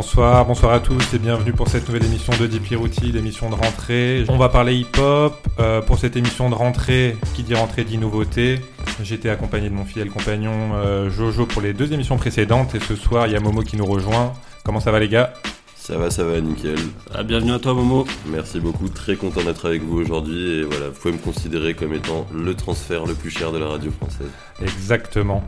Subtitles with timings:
[0.00, 3.54] Bonsoir, bonsoir à tous et bienvenue pour cette nouvelle émission de Deep Routy, l'émission de
[3.54, 4.24] rentrée.
[4.30, 5.46] On va parler hip-hop.
[5.58, 8.60] Euh, pour cette émission de rentrée, qui dit rentrée dit nouveauté.
[9.02, 12.96] J'étais accompagné de mon fidèle compagnon euh, Jojo pour les deux émissions précédentes et ce
[12.96, 14.32] soir il y a Momo qui nous rejoint.
[14.64, 15.34] Comment ça va les gars?
[15.74, 16.78] Ça va, ça va, nickel.
[17.14, 18.06] Ah, bienvenue à toi Momo.
[18.24, 21.92] Merci beaucoup, très content d'être avec vous aujourd'hui et voilà, vous pouvez me considérer comme
[21.92, 24.30] étant le transfert le plus cher de la radio française.
[24.62, 25.44] Exactement.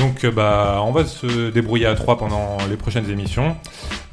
[0.00, 3.54] Donc euh, bah on va se débrouiller à trois pendant les prochaines émissions.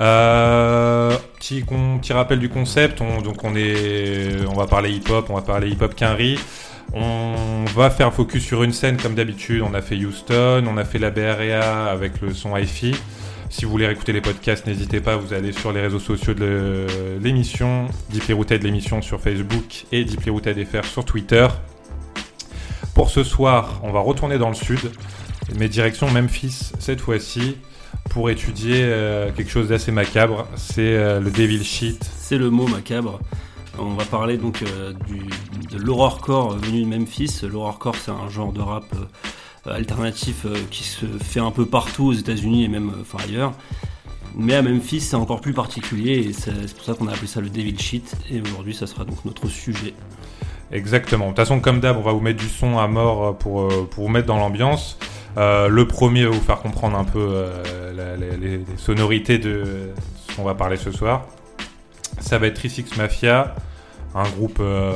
[0.01, 1.63] Euh, petit,
[2.11, 3.21] rappel du concept, on,
[4.53, 6.37] va parler hip-hop, on va parler hip-hop quinri.
[6.93, 10.83] On va faire focus sur une scène comme d'habitude, on a fait Houston, on a
[10.83, 12.93] fait la BREA avec le son hi-fi.
[13.49, 16.85] Si vous voulez réécouter les podcasts, n'hésitez pas, vous allez sur les réseaux sociaux de
[17.21, 21.47] l'émission, Deeply Rooted l'émission sur Facebook et Deeply Rooted FR sur Twitter.
[22.93, 24.91] Pour ce soir, on va retourner dans le sud,
[25.55, 27.57] mais direction Memphis cette fois-ci,
[28.09, 32.09] pour étudier euh, quelque chose d'assez macabre, c'est euh, le Devil Shit.
[32.17, 33.19] C'est le mot macabre.
[33.77, 35.19] On va parler donc euh, du,
[35.69, 37.41] de l'horrorcore venu de Memphis.
[37.43, 38.85] L'horrorcore, c'est un genre de rap
[39.65, 43.53] alternatif qui se fait un peu partout aux États-Unis et même enfin, ailleurs.
[44.35, 47.41] Mais à Memphis, c'est encore plus particulier et c'est pour ça qu'on a appelé ça
[47.41, 48.15] le Devil Shit.
[48.31, 49.93] Et aujourd'hui, ça sera donc notre sujet.
[50.71, 51.25] Exactement.
[51.25, 54.05] De toute façon, comme d'hab, on va vous mettre du son à mort pour, pour
[54.05, 54.97] vous mettre dans l'ambiance.
[55.37, 59.37] Euh, le premier va vous faire comprendre un peu euh, la- la- les, les sonorités
[59.37, 59.63] de
[60.27, 61.25] ce qu'on va parler ce soir.
[62.19, 63.53] Ça va être 36 Mafia,
[64.15, 64.91] un groupe, euh,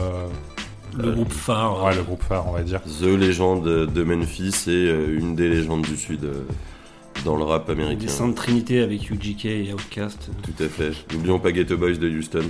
[0.98, 1.84] Le Euh, groupe phare.
[1.86, 2.82] ouais, le groupe phare, on va dire.
[3.00, 6.44] The légende de Memphis et euh, une des légendes du Sud euh,
[7.24, 8.08] dans le rap des américain.
[8.08, 10.32] Saintes Trinité avec UGK et Outkast.
[10.44, 10.92] Tout à fait.
[11.14, 12.44] N'oublions pas Ghetto Boys de Houston.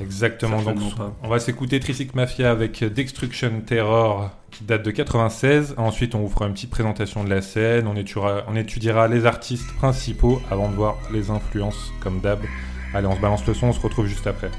[0.00, 0.62] Exactement.
[0.62, 1.14] Donc, pas.
[1.22, 5.74] on va s'écouter Trisic Mafia avec Destruction Terror qui date de 96.
[5.76, 7.86] Ensuite, on vous fera une petite présentation de la scène.
[7.86, 12.40] On étudiera, on étudiera les artistes principaux avant de voir les influences comme d'hab.
[12.94, 14.50] Allez, on se balance le son, on se retrouve juste après.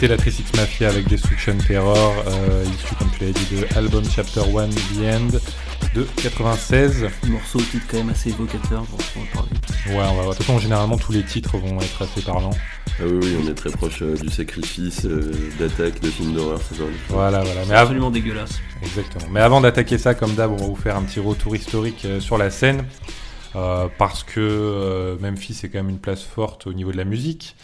[0.00, 4.04] C'était la 36 Mafia avec Destruction Terror, euh, issu, comme tu l'avais dit, de Album
[4.08, 5.38] Chapter 1 The End
[5.92, 7.02] de 96.
[7.02, 9.50] Ouais, Morceau au titre quand même assez évocateur pour en parler.
[9.90, 10.24] on va voir.
[10.30, 12.52] De toute façon, généralement, tous les titres vont être assez parlants.
[13.00, 16.60] Ah oui, oui, on est très proche euh, du sacrifice, euh, d'attaque, de films d'horreur,
[16.62, 16.86] ce genre.
[17.08, 17.62] Voilà, voilà.
[17.64, 18.60] C'est Mais av- absolument dégueulasse.
[18.82, 19.26] Exactement.
[19.32, 22.20] Mais avant d'attaquer ça, comme d'hab, on va vous faire un petit retour historique euh,
[22.20, 22.84] sur la scène.
[23.56, 27.04] euh, parce que euh, Memphis est quand même une place forte au niveau de la
[27.04, 27.56] musique.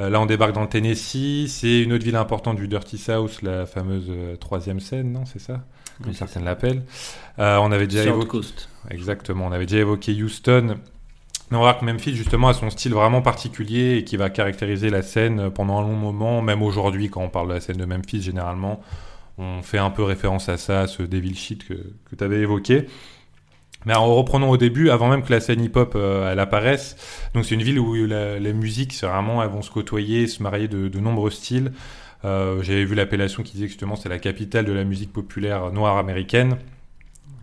[0.00, 1.46] Euh, là, on débarque dans le Tennessee.
[1.48, 5.40] C'est une autre ville importante du Dirty South, la fameuse euh, troisième scène, non C'est
[5.40, 5.64] ça?
[5.98, 6.82] Comme Oui, certaines l'appellent.
[7.38, 8.28] Euh, on avait déjà évoqué.
[8.28, 8.68] Coast.
[8.90, 10.76] Exactement, on avait déjà évoqué Houston.
[11.50, 14.30] Mais on va voir que Memphis, justement, a son style vraiment particulier et qui va
[14.30, 16.40] caractériser la scène pendant un long moment.
[16.40, 18.80] Même aujourd'hui, quand on parle de la scène de Memphis, généralement,
[19.36, 22.38] on fait un peu référence à ça, à ce Devil Shit que, que tu avais
[22.38, 22.86] évoqué.
[23.86, 26.96] Mais en reprenant au début, avant même que la scène hip-hop euh, elle apparaisse,
[27.34, 30.42] donc c'est une ville où la- les musiques, c'est vraiment, elles vont se côtoyer, se
[30.42, 31.72] marier de, de nombreux styles.
[32.26, 35.72] Euh, J'avais vu l'appellation qui disait que justement c'est la capitale de la musique populaire
[35.72, 36.58] noire américaine.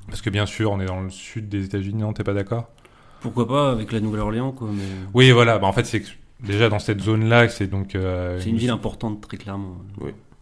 [0.07, 2.67] Parce que bien sûr, on est dans le sud des États-Unis, non T'es pas d'accord?
[3.19, 4.69] Pourquoi pas avec la Nouvelle-Orléans, quoi.
[4.71, 4.83] Mais
[5.15, 5.57] Oui, voilà.
[5.57, 6.03] Bah, en fait, c'est
[6.39, 9.77] déjà dans cette zone-là, que c'est donc euh, c'est une ville importante, très clairement.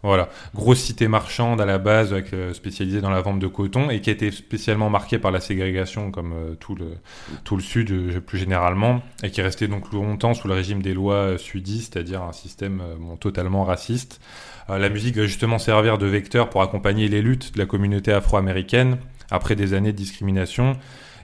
[0.06, 4.00] Voilà, grosse cité marchande à la base, euh, spécialisée dans la vente de coton et
[4.00, 8.38] qui a été spécialement marquée par la ségrégation, comme euh, tout, le, sud euh, plus
[8.38, 12.32] généralement, et qui est resté donc longtemps sous le régime des lois sudistes, c'est-à-dire un
[12.32, 12.82] système
[13.18, 14.20] totalement raciste.
[14.68, 18.98] La musique va justement servir de vecteur pour accompagner les luttes de la communauté afro-américaine
[19.32, 20.76] après des années de discrimination.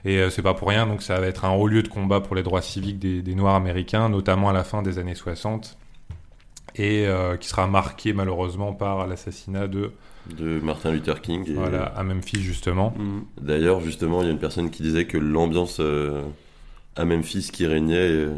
[0.03, 2.35] Et c'est pas pour rien, donc ça va être un haut lieu de combat pour
[2.35, 5.77] les droits civiques des Noirs américains, notamment à la fin des années 60
[6.75, 9.91] et euh, qui sera marqué malheureusement par l'assassinat de
[10.29, 11.49] De Martin Luther King.
[11.49, 12.93] Et voilà à Memphis justement.
[12.97, 13.21] Mm.
[13.41, 16.23] D'ailleurs, justement, il y a une personne qui disait que l'ambiance euh,
[16.95, 18.35] à Memphis qui régnait, euh,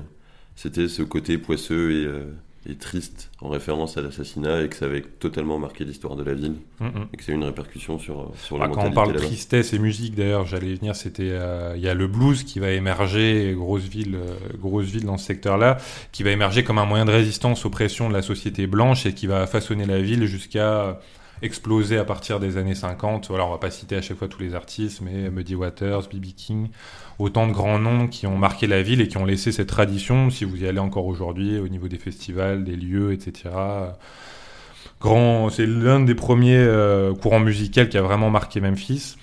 [0.55, 2.25] c'était ce côté poisseux et, euh,
[2.67, 6.33] et triste en référence à l'assassinat et que ça avait totalement marqué l'histoire de la
[6.33, 7.07] ville Mm, mm.
[7.13, 10.15] et que eu une répercussion sur, sur Ah, la quand on parle tristesse et musique
[10.15, 14.15] d'ailleurs, j'allais venir, c'était euh, il y a le blues qui va émerger, grosse ville,
[14.15, 15.77] euh, grosse ville dans ce secteur-là,
[16.11, 19.13] qui va émerger comme un moyen de résistance aux pressions de la société blanche et
[19.13, 20.99] qui va façonner la ville jusqu'à
[21.41, 23.27] exploser à partir des années 50.
[23.27, 26.27] Voilà, on va pas citer à chaque fois tous les artistes, mais Muddy Waters, B.B.
[26.35, 26.69] King,
[27.19, 30.29] autant de grands noms qui ont marqué la ville et qui ont laissé cette tradition,
[30.29, 33.49] si vous y allez encore aujourd'hui, au niveau des festivals, des lieux, etc.
[35.01, 39.17] Grand, c'est l'un des premiers euh, courants musicaux qui a vraiment marqué Memphis.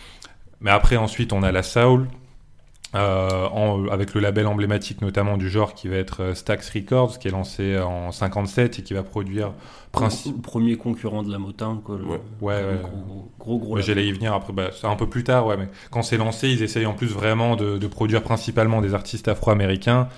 [0.61, 2.06] Mais après, ensuite, on a la soul,
[2.94, 7.19] euh, en- avec le label emblématique notamment du genre qui va être euh, Stax Records,
[7.19, 9.53] qui est lancé en 57 et qui va produire
[9.93, 11.97] princi- Le premier concurrent de la Motown, quoi.
[11.99, 12.21] le- Ouais.
[12.41, 12.62] Ouais.
[12.83, 13.75] Gros, gros, gros.
[13.77, 16.49] Ouais, J'allais y venir après, bah, un peu plus tard, ouais, mais quand c'est lancé,
[16.50, 20.09] ils essayent en plus vraiment de, de produire principalement des artistes afro-américains.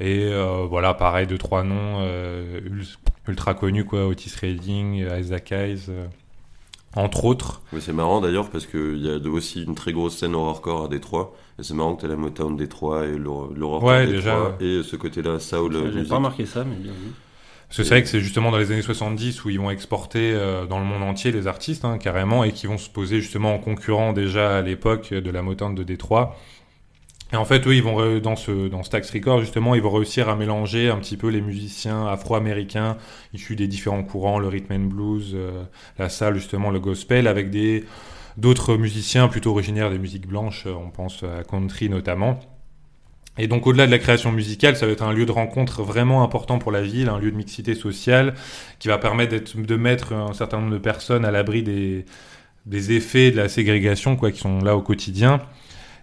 [0.00, 2.86] Et euh, voilà, pareil, deux, trois noms euh, ul-
[3.26, 6.06] ultra connus, quoi, Otis Redding, Isaac Hayes, euh,
[6.96, 7.62] entre autres.
[7.72, 10.88] Mais c'est marrant d'ailleurs parce qu'il y a aussi une très grosse scène horrorcore à
[10.88, 11.34] Détroit.
[11.58, 14.82] Et c'est marrant que tu la Motown Détroit et l'hor- l'horrorcore Ouais, Détroit déjà, et
[14.82, 17.12] ce côté-là, Soul J'ai pas remarqué ça, mais bien vu.
[17.68, 20.32] Parce que c'est vrai que c'est justement dans les années 70 où ils vont exporter
[20.32, 23.54] euh, dans le monde entier les artistes, hein, carrément, et qui vont se poser justement
[23.54, 26.34] en concurrent déjà à l'époque de la Motown de Détroit.
[27.32, 30.28] Et en fait, eux, ils vont dans ce dans Stax Records justement, ils vont réussir
[30.30, 32.96] à mélanger un petit peu les musiciens afro-américains
[33.34, 35.64] issus des différents courants, le rhythm and blues, euh,
[35.98, 37.84] la salle justement, le gospel, avec des
[38.38, 40.64] d'autres musiciens plutôt originaires des musiques blanches.
[40.66, 42.40] euh, On pense à country notamment.
[43.36, 46.24] Et donc au-delà de la création musicale, ça va être un lieu de rencontre vraiment
[46.24, 48.34] important pour la ville, un lieu de mixité sociale
[48.80, 52.04] qui va permettre de mettre un certain nombre de personnes à l'abri des,
[52.66, 55.40] des effets de la ségrégation quoi, qui sont là au quotidien.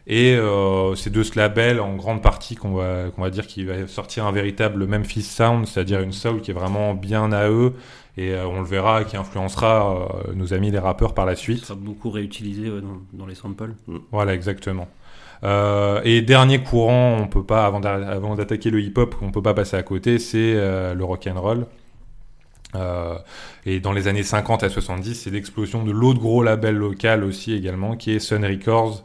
[0.07, 3.65] Et euh, c'est de ce label en grande partie qu'on va, qu'on va dire qu'il
[3.65, 7.73] va sortir un véritable Memphis Sound, c'est-à-dire une soul qui est vraiment bien à eux
[8.17, 11.41] et euh, on le verra, qui influencera euh, nos amis les rappeurs par la Ça
[11.41, 11.65] suite.
[11.65, 13.73] sera beaucoup réutilisé ouais, dans, dans les samples.
[14.11, 14.87] Voilà, exactement.
[15.43, 19.41] Euh, et dernier courant, on peut pas avant d'a- avant d'attaquer le hip-hop, on peut
[19.41, 21.65] pas passer à côté, c'est le rock and roll.
[22.75, 23.15] Euh,
[23.65, 27.53] et dans les années 50 à 70, c'est l'explosion de l'autre gros label local aussi
[27.53, 29.03] également, qui est Sun Records,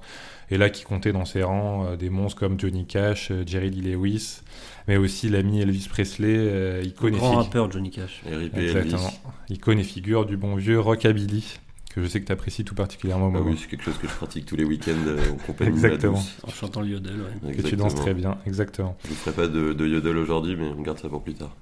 [0.50, 3.70] et là qui comptait dans ses rangs euh, des monstres comme Johnny Cash, euh, Jerry
[3.70, 4.40] Lee Lewis,
[4.88, 7.44] mais aussi l'ami Elvis Presley, euh, icône et Grand figure.
[7.44, 8.22] rappeur Johnny Cash.
[8.26, 8.98] Exactement.
[8.98, 9.18] Elvis.
[9.50, 11.58] Icône et figure du bon vieux rockabilly.
[11.94, 13.32] que je sais que tu apprécies tout particulièrement.
[13.34, 15.82] Ah oui, c'est quelque chose que je pratique tous les week-ends euh, en compagnie de
[15.82, 16.12] la Exactement.
[16.18, 16.36] douce.
[16.44, 17.52] En chantant le yodel, ouais.
[17.54, 18.96] Que tu danses très bien, exactement.
[19.04, 21.54] Je ne ferai pas de, de yodel aujourd'hui, mais on garde ça pour plus tard.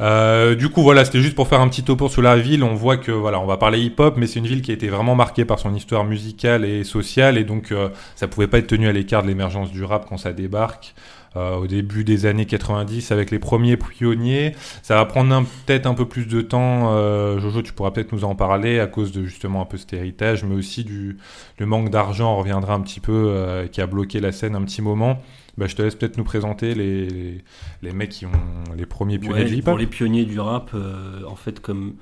[0.00, 2.64] Euh, du coup, voilà, c'était juste pour faire un petit topo sur la ville.
[2.64, 4.88] On voit que, voilà, on va parler hip-hop, mais c'est une ville qui a été
[4.88, 8.66] vraiment marquée par son histoire musicale et sociale, et donc euh, ça pouvait pas être
[8.66, 10.94] tenu à l'écart de l'émergence du rap quand ça débarque.
[11.36, 14.54] Euh, au début des années 90 avec les premiers pionniers.
[14.82, 16.92] Ça va prendre peut-être un peu plus de temps.
[16.92, 19.92] euh, Jojo, tu pourras peut-être nous en parler à cause de justement un peu cet
[19.94, 21.16] héritage, mais aussi du
[21.58, 22.34] le manque d'argent.
[22.34, 25.18] On reviendra un petit peu euh, qui a bloqué la scène un petit moment.
[25.56, 27.44] Bah, je te laisse peut-être nous présenter les, les,
[27.82, 28.32] les mecs qui ont
[28.76, 29.78] les premiers pionniers Ouais, du pour hip-hop.
[29.80, 31.94] les pionniers du rap, euh, en fait, comme,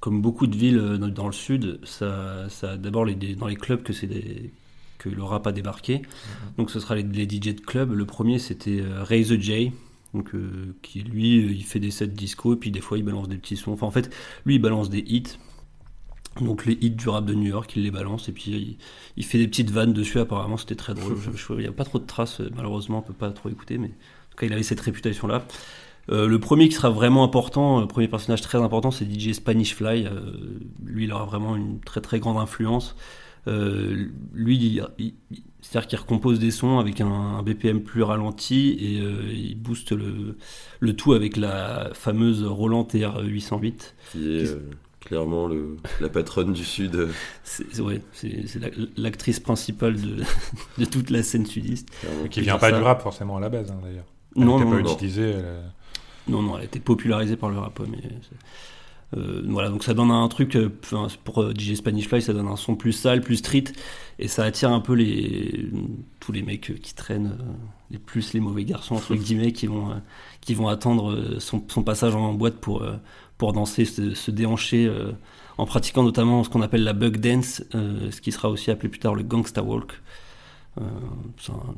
[0.00, 3.56] comme beaucoup de villes euh, dans, dans le sud, ça, ça d'abord les, dans les
[3.56, 4.52] clubs que c'est des-
[4.98, 6.02] que le rap a débarqué.
[6.58, 7.92] Donc ce sera les, les DJ de club.
[7.92, 9.72] Le premier c'était euh, Ray the J.
[10.14, 13.28] Donc, euh, qui lui, il fait des sets disco et puis des fois il balance
[13.28, 13.72] des petits sons.
[13.72, 14.14] Enfin, en fait,
[14.46, 15.38] lui, il balance des hits.
[16.40, 18.76] Donc, les hits du rap de New York, il les balance et puis il,
[19.16, 20.18] il fait des petites vannes dessus.
[20.18, 21.16] Apparemment, c'était très drôle.
[21.50, 23.88] Il n'y a pas trop de traces, euh, malheureusement, on peut pas trop écouter, mais
[23.88, 25.44] en tout cas, il avait cette réputation-là.
[26.10, 29.74] Euh, le premier qui sera vraiment important, le premier personnage très important, c'est DJ Spanish
[29.74, 30.06] Fly.
[30.06, 32.96] Euh, lui, il aura vraiment une très très grande influence.
[33.46, 38.02] Euh, lui, il- il- il- c'est-à-dire qu'il recompose des sons avec un, un BPM plus
[38.02, 40.36] ralenti et euh, il booste le,
[40.80, 43.94] le tout avec la fameuse Roland TR 808.
[44.12, 44.70] Qui est euh,
[45.04, 46.94] clairement le, la patronne du Sud.
[46.94, 47.08] euh,
[47.44, 48.00] C'est ouais,
[48.60, 50.22] la- l'actrice principale de,
[50.78, 51.88] de toute la scène sudiste.
[52.00, 52.28] clairement.
[52.28, 52.76] Qui vient pas ça.
[52.78, 54.06] du rap forcément à la base, hein, d'ailleurs.
[54.36, 54.92] Non, non, pas non.
[54.94, 55.30] utilisée.
[55.30, 55.72] elle-
[56.28, 57.98] Non, non, elle a été popularisée par le rap, ouais, mais
[59.18, 60.70] euh, voilà, donc ça donne un truc euh,
[61.24, 63.64] pour euh, DJ Spanish Fly, ça donne un son plus sale, plus street,
[64.18, 65.66] et ça attire un peu les
[66.18, 67.52] tous les mecs euh, qui traînent, euh,
[67.90, 69.94] les plus les mauvais garçons entre guillemets, qui vont euh,
[70.40, 72.94] qui vont attendre euh, son, son passage en boîte pour euh,
[73.42, 75.10] pour danser, se, déhancher, euh,
[75.58, 78.88] en pratiquant notamment ce qu'on appelle la bug dance, euh, ce qui sera aussi appelé
[78.88, 80.00] plus tard le gangsta walk.
[80.80, 80.84] Euh,
[81.40, 81.74] c'est un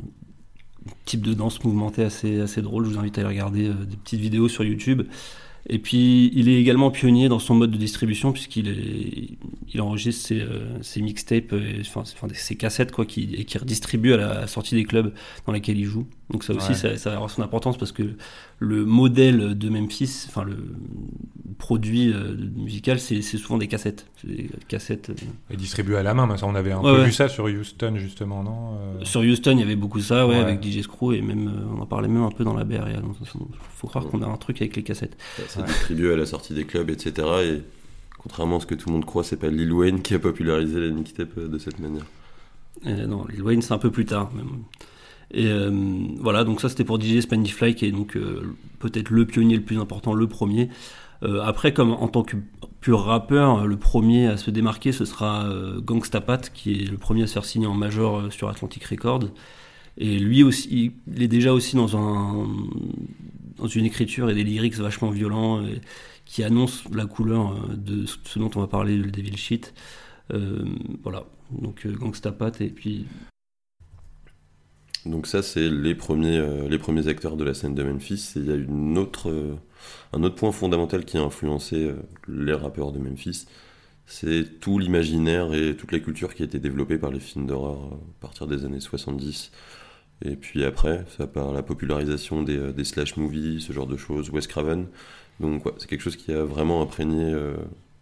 [1.07, 2.85] type de danse mouvementée assez, assez drôle.
[2.85, 5.05] Je vous invite à aller regarder des petites vidéos sur YouTube.
[5.67, 9.39] Et puis, il est également pionnier dans son mode de distribution, puisqu'il
[9.73, 10.35] il enregistre
[10.83, 12.03] ses, mixtapes, enfin,
[12.35, 15.15] ses cassettes, quoi, et qui redistribue à la sortie des clubs
[15.47, 16.07] dans lesquels il joue.
[16.31, 16.75] Donc, ça aussi, Ouais.
[16.75, 18.03] ça, ça va avoir son importance parce que
[18.59, 20.57] le modèle de Memphis, enfin, le
[21.59, 24.07] produit euh, musical, c'est souvent des cassettes.
[24.21, 25.11] C'est des cassettes.
[25.11, 25.15] euh,
[25.53, 27.05] Et distribuée à la main, mais ça, on avait un Ouais, peu ouais.
[27.07, 30.35] vu ça sur Houston, justement, non Euh, Sur Houston, il y avait beaucoup ça, ouais,
[30.37, 30.41] Ouais.
[30.41, 32.91] avec DJ Screw, et même, euh, on en parlait même un peu dans la BRA.
[32.95, 33.27] Donc, il
[33.77, 35.17] faut croire qu'on a un truc avec les cassettes.
[35.49, 35.67] C'est Ouais.
[35.67, 37.13] distribué à la sortie des clubs, etc.
[37.45, 37.63] Et
[38.19, 40.81] contrairement à ce que tout le monde croit, c'est pas Lil Wayne qui a popularisé
[40.81, 42.07] les mixtapes euh, de cette manière.
[42.87, 44.63] Euh, non, Lil Wayne, c'est un peu plus tard même.
[45.31, 45.71] Et euh,
[46.21, 49.57] voilà, donc ça c'était pour DJ Spanish Fly, qui est donc euh, peut-être le pionnier
[49.57, 50.69] le plus important, le premier.
[51.23, 52.37] Euh, après, comme en tant que
[52.85, 56.91] pur rappeur, euh, le premier à se démarquer, ce sera euh, Gangsta Pat, qui est
[56.91, 59.31] le premier à se faire signer en major euh, sur Atlantic Records.
[59.97, 62.47] Et lui aussi, il est déjà aussi dans un
[63.57, 65.63] dans une écriture et des lyrics vachement violents
[66.25, 69.73] qui annoncent la couleur de ce dont on va parler, le Devil Shit.
[71.05, 73.07] Voilà, donc Gangsta Pat et puis
[75.07, 78.33] Donc ça, c'est les premiers, euh, les premiers acteurs de la scène de Memphis.
[78.37, 79.55] Et il y a une autre, euh,
[80.13, 81.97] un autre point fondamental qui a influencé euh,
[82.29, 83.47] les rappeurs de Memphis.
[84.07, 87.93] C'est tout l'imaginaire et toute la culture qui a été développée par les films d'horreur
[87.93, 89.51] euh, à partir des années 70.
[90.23, 93.97] Et puis après, ça par la popularisation des, euh, des slash movies, ce genre de
[93.97, 94.87] choses, Wes Craven.
[95.41, 97.57] Donc ouais, c'est quelque chose qui a vraiment imprégné euh,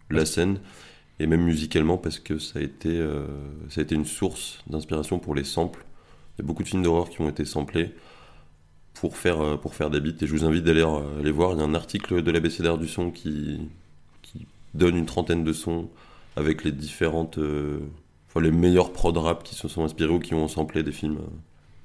[0.09, 0.59] la scène
[1.19, 3.25] et même musicalement parce que ça a été, euh,
[3.69, 5.85] ça a été une source d'inspiration pour les samples.
[6.37, 7.93] Il y a beaucoup de films d'horreur qui ont été samplés
[8.93, 10.21] pour faire, euh, pour des beats.
[10.21, 11.53] Et je vous invite d'aller euh, aller voir.
[11.53, 13.69] Il y a un article de l'ABCDR du son qui,
[14.21, 15.89] qui donne une trentaine de sons
[16.35, 17.37] avec les différentes.
[17.37, 17.79] euh,
[18.29, 21.19] enfin, les meilleurs prod rap qui se sont inspirés ou qui ont samplé des films.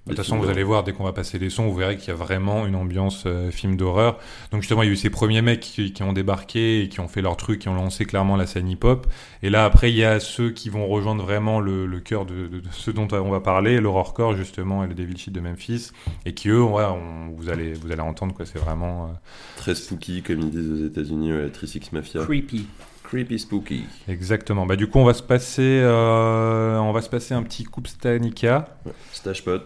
[0.09, 2.09] De toute façon, vous allez voir, dès qu'on va passer les sons, vous verrez qu'il
[2.09, 4.19] y a vraiment une ambiance euh, film d'horreur.
[4.53, 7.01] Donc justement, il y a eu ces premiers mecs qui, qui ont débarqué et qui
[7.01, 9.07] ont fait leur truc, qui ont lancé clairement la scène hip-hop.
[9.43, 12.47] Et là, après, il y a ceux qui vont rejoindre vraiment le, le cœur de,
[12.49, 15.91] de- de ce dont on va parler, l'horrorcore justement et le Devil Shit de Memphis,
[16.27, 18.47] et qui eux, ouais, on- vous allez vous allez entendre quoi.
[18.47, 19.09] C'est vraiment euh,
[19.57, 22.23] Très spooky, comme ils disent aux États-Unis, ouais, 36 Mafia.
[22.25, 22.67] Creepy.
[23.05, 23.85] Creepy spooky.
[24.07, 24.67] exactement.
[24.67, 27.81] Bah du coup, on va se passer, euh, on va se passer un petit coup
[27.87, 28.77] Stanica,
[29.13, 29.63] Stash Pot.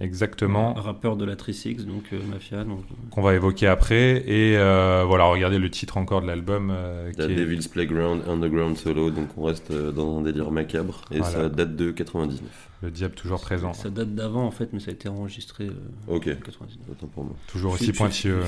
[0.00, 0.74] Exactement.
[0.74, 2.64] Rappeur de la 36, donc euh, Mafia.
[2.64, 4.22] Donc, euh, qu'on va évoquer après.
[4.26, 6.70] Et euh, voilà, regardez le titre encore de l'album.
[6.74, 11.02] euh, est- Devil's Playground Underground Solo, donc on reste euh, dans un délire macabre.
[11.10, 11.32] Et Voilà.
[11.32, 12.40] ça date de 99.
[12.80, 13.72] Le diable toujours présent.
[13.72, 15.72] Ça date d'avant en fait, mais ça a été enregistré euh,
[16.14, 16.78] Ok, en 99.
[16.90, 17.34] autant pour moi.
[17.48, 17.92] Toujours aussi ouais.
[17.92, 18.42] pointilleux.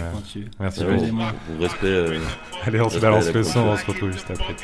[0.60, 0.84] Merci.
[1.58, 1.86] Respect.
[1.86, 2.18] euh,
[2.62, 4.54] Allez, on se balance le son, on se retrouve juste après.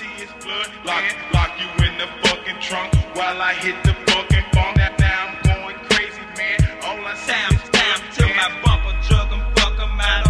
[0.00, 0.68] see his blood.
[0.84, 1.04] Lock,
[1.34, 4.74] lock you in the fucking trunk while I hit the fucking phone.
[4.80, 6.58] Now, now I'm going crazy, man.
[6.84, 10.29] All I see Sam, is my bumper drug him, fuck him out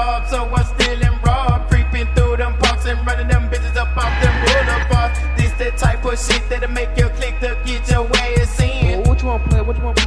[0.00, 1.66] job, so I'm stealing raw.
[1.68, 5.18] Creeping through them parks and running them bitches up off them boulevards.
[5.36, 9.00] This the type of shit that'll make you click to get your way of seeing.
[9.00, 9.60] Well, what you wanna play?
[9.60, 9.99] What you wanna play?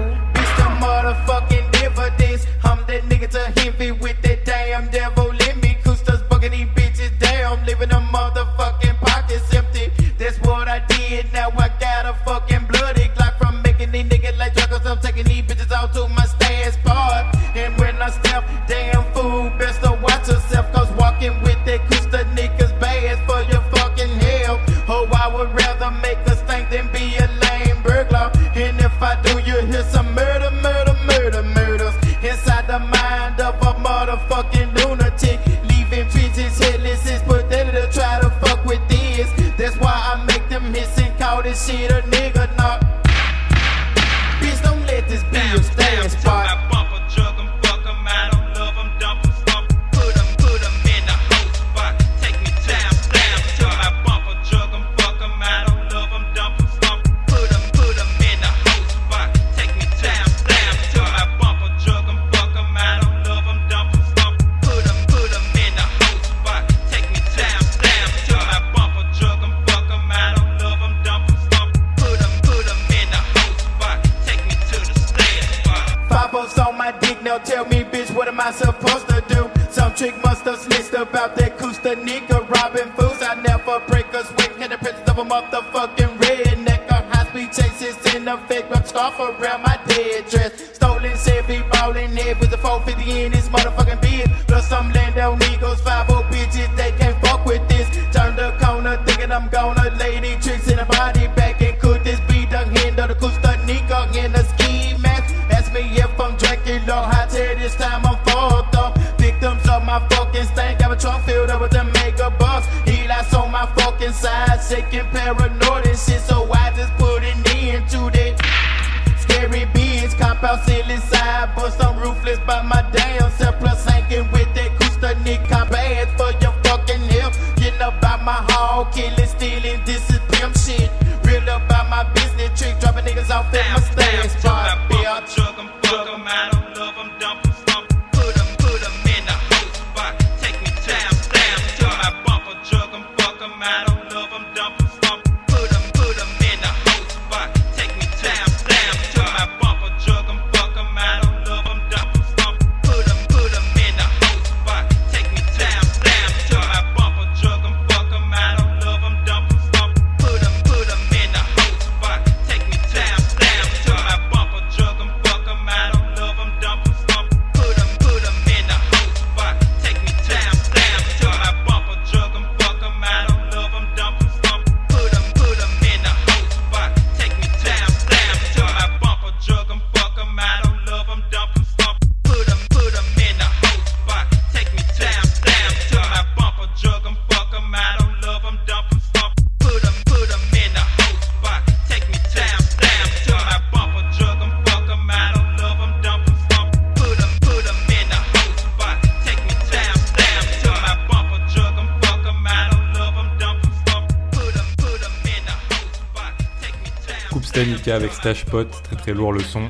[208.23, 209.69] Stash Pot, très très lourd le son.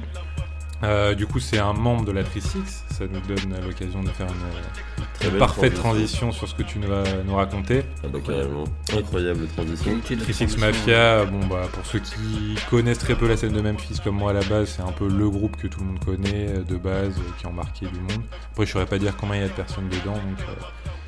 [0.83, 2.83] Euh, du coup, c'est un membre de la 3Six.
[2.91, 6.31] Ça nous donne l'occasion de faire une, très parfaite transition.
[6.31, 7.81] sur ce que tu nous vas nous raconter.
[8.03, 8.65] Ah bah, carrément.
[8.95, 9.97] Incroyable transition.
[10.07, 14.17] 3Six Mafia, bon, bah, pour ceux qui connaissent très peu la scène de Memphis, comme
[14.17, 16.63] moi à la base, c'est un peu le groupe que tout le monde connaît euh,
[16.63, 18.21] de base, euh, qui a marqué du monde.
[18.51, 20.19] Après, je ne saurais pas dire combien il y a de personnes dedans.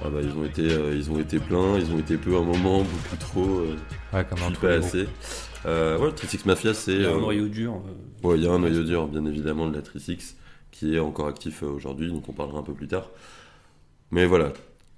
[0.03, 2.43] Ah bah, ils ont été ils ont été pleins, ils ont été peu à un
[2.43, 3.62] moment, beaucoup trop.
[4.12, 5.08] Ouais, comme pas assez.
[5.65, 6.12] Euh,
[6.73, 6.93] c'est.
[6.93, 7.01] Il
[8.43, 9.08] y a un noyau dur.
[9.08, 10.38] Bien évidemment, de la 36
[10.75, 13.10] qui est encore actif euh, aujourd'hui, donc on parlera un peu plus tard.
[14.12, 14.51] Mais voilà,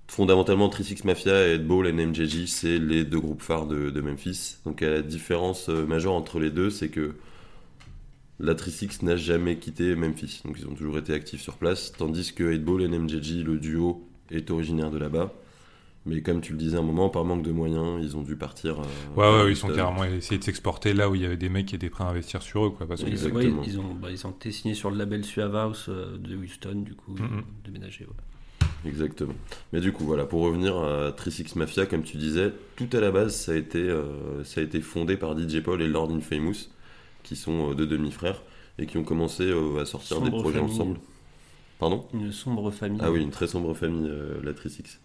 [0.07, 4.57] fondamentalement, 36 Mafia et Headball et MJJ, c'est les deux groupes phares de, Memphis.
[4.65, 7.13] Donc la différence euh, majeure entre les deux, c'est que
[8.39, 12.33] la 36 n'a jamais quitté Memphis, donc ils ont toujours été actifs sur place, tandis
[12.33, 15.33] que Headball et MJJ, le duo, est originaire de là-bas.
[16.07, 18.35] Mais comme tu le disais à un moment, par manque de moyens, ils ont dû
[18.37, 18.79] partir.
[18.79, 18.83] euh,
[19.15, 19.77] Ouais, ouais, ils sont Houston.
[19.77, 22.07] carrément essayé de s'exporter là où il y avait des mecs qui étaient prêts à
[22.07, 22.87] investir sur eux, quoi.
[22.87, 23.59] Parce que Ils, Exactement.
[23.61, 26.35] ouais, ils ont, bah, ils ont été signés sur le label Suave House euh, de
[26.35, 27.43] Houston, du coup, ont Mhm.
[27.65, 28.05] déménagé.
[28.05, 28.67] ouais.
[28.89, 29.33] Exactement.
[29.73, 33.11] Mais du coup, voilà, pour revenir à 36 Mafia, comme tu disais, tout à la
[33.11, 36.69] base, ça a été, euh, ça a été fondé par DJ Paul et Lord Infamous,
[37.23, 38.41] qui sont euh, deux demi-frères,
[38.79, 40.71] et qui ont commencé euh, à sortir des projets famille.
[40.73, 40.99] ensemble.
[41.79, 42.05] Pardon?
[42.13, 42.99] Une sombre famille.
[43.03, 44.99] Ah oui, une très sombre famille, euh, la 36.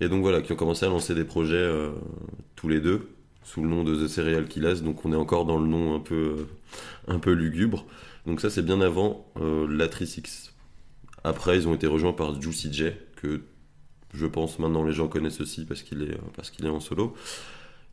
[0.00, 1.92] Et donc voilà, qui ont commencé à lancer des projets euh,
[2.56, 3.08] tous les deux,
[3.42, 6.00] sous le nom de The Serial Killers, donc on est encore dans le nom un
[6.00, 6.46] peu, euh,
[7.08, 7.86] un peu lugubre.
[8.26, 10.52] Donc ça, c'est bien avant euh, la 36.
[11.22, 13.42] Après, ils ont été rejoints par Juicy J, que
[14.12, 17.14] je pense maintenant les gens connaissent aussi parce qu'il est, parce qu'il est en solo.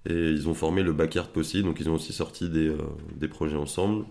[0.09, 2.75] Et ils ont formé le Backyard Posse, donc ils ont aussi sorti des,
[3.15, 4.05] des projets ensemble.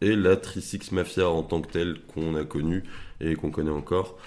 [0.00, 2.82] Et la 36 Mafia en tant que telle qu'on a connue
[3.20, 4.18] et qu'on connaît encore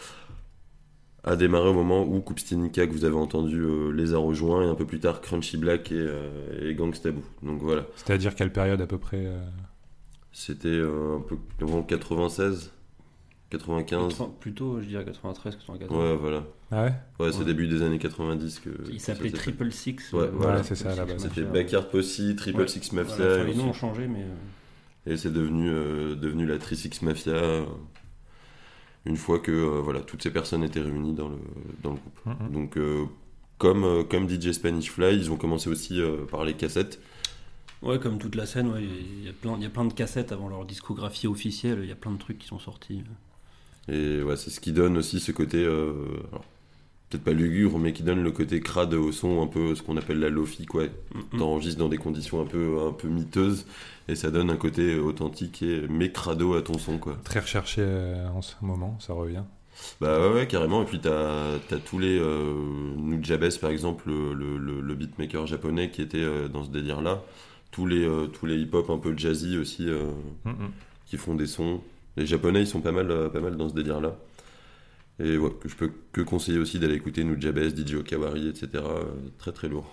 [1.25, 4.67] a démarré au moment où Kupstinika, que vous avez entendu, euh, les a rejoints, et
[4.69, 7.23] un peu plus tard Crunchy Black et, euh, et Gangsta Boo.
[7.43, 9.43] Donc voilà, C'est-à-dire quelle période à peu près euh,
[10.31, 12.71] c'était euh, un peu avant 96,
[13.49, 14.09] 95.
[14.17, 15.91] 80 plutôt, je dirais 93, 94.
[15.99, 16.43] Ouais, voilà.
[16.71, 17.45] Ah ouais Ouais, c'est Ouais.
[17.45, 18.69] début des années 90 que.
[18.91, 19.31] Il s'appelait.
[19.31, 20.11] Triple Six.
[20.13, 20.89] Ouais, voilà, c'est ça.
[20.95, 21.17] Mafia.
[21.19, 22.67] C'était Backyard Posse, Triple Ouais.
[22.67, 24.25] Six Mafia, Voilà, les noms ont changé, mais.
[25.11, 27.63] et c'est devenu, euh, devenu la 36 Mafia.
[29.05, 31.37] Une fois que euh, voilà, toutes ces personnes étaient réunies dans le,
[31.83, 32.19] dans le groupe.
[32.25, 32.51] Mhm.
[32.51, 33.05] Donc, euh,
[33.57, 36.99] comme, euh, comme DJ Spanish Fly, ils ont commencé aussi euh, par les cassettes.
[37.81, 39.93] Ouais, comme toute la scène, ouais, il y, a plein, il y a plein de
[39.93, 43.03] cassettes avant leur discographie officielle, il y a plein de trucs qui sont sortis.
[43.87, 45.93] Et ouais, c'est ce qui donne aussi ce côté, euh,
[46.31, 46.45] alors,
[47.09, 49.97] peut-être pas lugubre, mais qui donne le côté crade au son, un peu ce qu'on
[49.97, 50.83] appelle la lofi, quoi.
[50.83, 51.39] Mhm.
[51.39, 53.65] T'enregistres dans des conditions un peu, un peu miteuses,
[54.07, 57.17] et ça donne un côté authentique et mais crado à ton son, quoi.
[57.23, 59.43] Très recherché euh, en ce moment, ça revient.
[59.99, 60.83] Bah ouais, ouais, carrément.
[60.83, 62.53] Et puis t'as as tous les euh,
[62.97, 67.21] Nujabes, par exemple, le, le, beatmaker japonais qui était euh, dans ce délire-là.
[67.71, 70.11] Tous les, euh, tous les hip-hop un peu jazzy aussi euh,
[70.45, 70.71] Mhm.
[71.05, 71.81] qui font des sons.
[72.15, 74.15] Les japonais, ils sont pas mal, pas mal dans ce délire-là.
[75.19, 78.67] Et ouais, que je peux que conseiller aussi d'aller écouter Nujabes, DJ Okawari, etc.
[78.75, 79.03] euh,
[79.37, 79.85] très très lourd.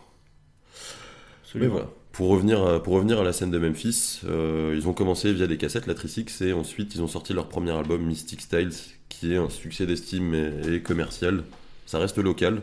[1.55, 1.73] Mais Absolument.
[1.73, 1.91] voilà.
[2.13, 5.47] Pour revenir, à, pour revenir à la scène de Memphis, euh, ils ont commencé via
[5.47, 8.73] des cassettes, la Trisix, et ensuite ils ont sorti leur premier album, Mystic Styles,
[9.09, 11.45] qui est un succès d'estime et, et commercial.
[11.87, 12.63] Ça reste local,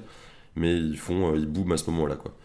[0.55, 2.35] mais ils font, euh, ils booment à ce moment-là, quoi.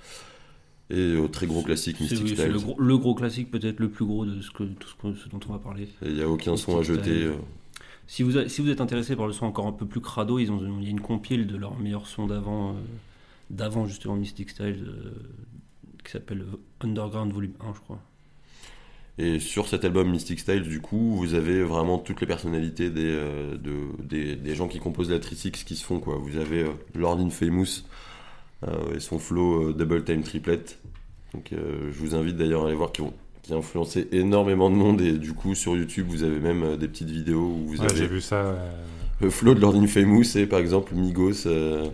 [0.90, 2.53] Et au très gros classique, Mystic oui, Styles.
[2.53, 5.14] le, gros, le gros classique, peut-être le plus gros de ce, que, tout ce, que-
[5.14, 5.85] ce dont on va parler.
[6.03, 7.31] Et il n'y a aucun son à jeter.
[8.06, 10.84] Si vous, êtes intéressé par le son encore un peu plus crado, ils ont, il
[10.84, 12.74] y a une compile de leurs meilleurs sons d'avant, euh,
[13.50, 15.10] d'avant justement Mystic Style, euh,
[16.04, 16.44] qui s'appelle
[16.80, 18.00] Underground Volume 1, je crois.
[19.16, 23.10] Et sur cet album Mystic Styles, du coup, vous avez vraiment toutes les personnalités des,
[23.10, 25.98] euh, gens qui composent la Trisix qui se font.
[26.00, 27.84] Vous avez Lord Infamous
[28.94, 30.64] et son flow Double Time Triplet.
[31.32, 33.12] Donc, je vous invite d'ailleurs à aller voir qui, ont,
[33.44, 35.00] qui a influencé énormément de monde.
[35.00, 37.88] Et du coup, sur YouTube, vous avez même euh, des petites vidéos où vous Ouais,
[37.94, 38.37] J'ai avez vu ça.
[38.37, 38.72] euh,
[39.20, 41.87] le flow de Lord Infamous et par exemple Migos, euh,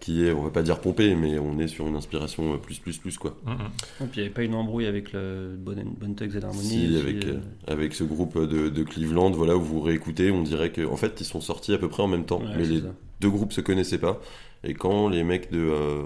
[0.00, 2.78] qui est, on va pas dire pompé, mais on est sur une inspiration euh, plus,
[2.80, 3.36] plus, plus, quoi.
[3.46, 3.52] mhm.
[4.00, 6.64] Et puis il n'y avait pas une embrouille avec le Bonne, Bonne Thugs and Harmony
[6.68, 10.72] Si, avec, euh, avec ce groupe de, de Cleveland, voilà, où vous réécoutez, on dirait
[10.72, 12.80] que, en fait, ils sont sortis à peu près en même temps, ouais, mais les
[12.80, 12.86] ça.
[13.20, 14.20] deux groupes se connaissaient pas.
[14.64, 16.02] Et quand les mecs de, euh,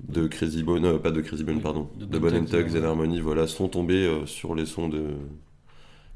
[0.00, 2.44] de Crazy Bone, euh, pas de Crazy Bone, Oui, pardon, de de, Bone Bone and
[2.46, 5.04] Thugs Thugs and and Harmony, voilà, sont tombés euh, sur les sons de,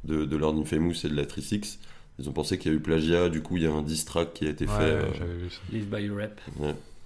[0.04, 1.78] de, de Lord Infamous et de la Trisix.
[2.18, 4.04] Ils ont pensé qu'il y a eu plagiat, du coup, il y a un diss
[4.04, 4.82] track qui a été Ouais, fait.
[4.82, 5.60] euh, j'avais vu ça.
[5.72, 6.40] Live by Rap.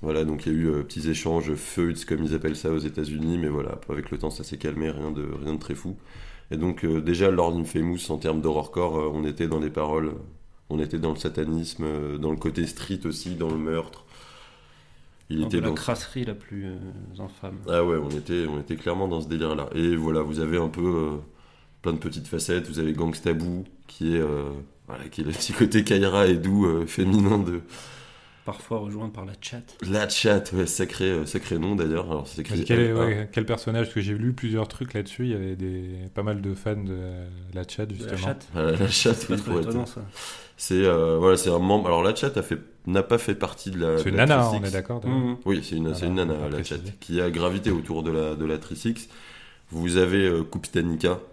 [0.02, 2.78] voilà, donc il y a eu euh, petits échanges, feuds comme ils appellent ça aux
[2.78, 5.96] États-Unis, mais voilà, avec le temps ça s'est calmé, rien de, rien de très fou.
[6.50, 10.12] Et donc euh, déjà Lord Infamous en termes d'horrorcore, euh, on était dans les paroles,
[10.68, 14.03] on était dans le satanisme, euh, dans le côté street aussi, dans le meurtre.
[15.30, 15.74] Il était la dans...
[15.74, 16.76] crasserie la plus euh,
[17.18, 17.58] infâme.
[17.68, 19.70] Ah ouais, on était, on était clairement dans ce délire-là.
[19.74, 21.16] Et voilà, vous avez un peu euh,
[21.82, 22.68] plein de petites facettes.
[22.68, 24.50] Vous avez Gangsta Boo, qui est, euh,
[24.86, 27.62] voilà, qui est le petit côté Kaira et doux féminin de
[28.44, 29.62] Parfois rejoint par la chat.
[29.88, 30.52] la chat.
[30.52, 32.10] Ouais, sacré, euh, sacré nom d'ailleurs.
[32.10, 32.98] Alors c'est écrit Quel, est- L1.
[32.98, 35.24] ouais, quel personnage Parce que j'ai lu plusieurs trucs là-dessus.
[35.24, 36.98] Il y avait des, pas mal de fans de
[37.54, 38.18] la chat, De la justement.
[38.18, 38.38] chat.
[38.52, 40.02] Voilà, la chat, C'est oui, trop pour être- étonnant ça.
[40.58, 41.86] C'est euh, voilà, c'est un membre.
[41.86, 43.96] Alors la chat a fait, n'a pas fait partie de la.
[43.98, 44.60] C'est de une la nana, Trisix.
[44.62, 45.02] on est d'accord.
[45.46, 48.34] Oui, c'est une, c'est une Voilà, nana, la chat, qui a gravité autour de la,
[48.34, 49.08] de la Trisix.
[49.70, 50.42] Vous avez euh,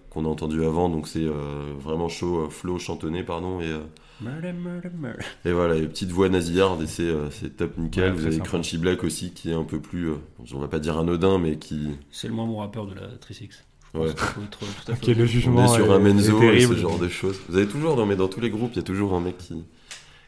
[0.10, 3.80] qu'on a entendu avant, donc c'est euh, vraiment chaud, euh, flow chantonné, pardon, et, euh,
[4.21, 5.19] Murder, murder, murder.
[5.45, 8.03] et voilà, et petite voix nasillarde, et c'est euh, c'est top nickel.
[8.05, 8.45] Ouais, Vous avez sympa.
[8.49, 10.15] Crunchy Black aussi, qui est un peu plus, euh,
[10.53, 13.49] on va pas dire anodin, mais qui, C'est le moins bon rappeur de la 3X.
[13.93, 14.10] Je Ouais.
[14.10, 16.75] être tout à fait Qui est le jugement on est sur un Menzo et ce
[16.75, 17.38] genre de choses.
[17.49, 19.38] Vous avez toujours, dans, mais dans tous les groupes, il y a toujours un mec
[19.38, 19.65] qui.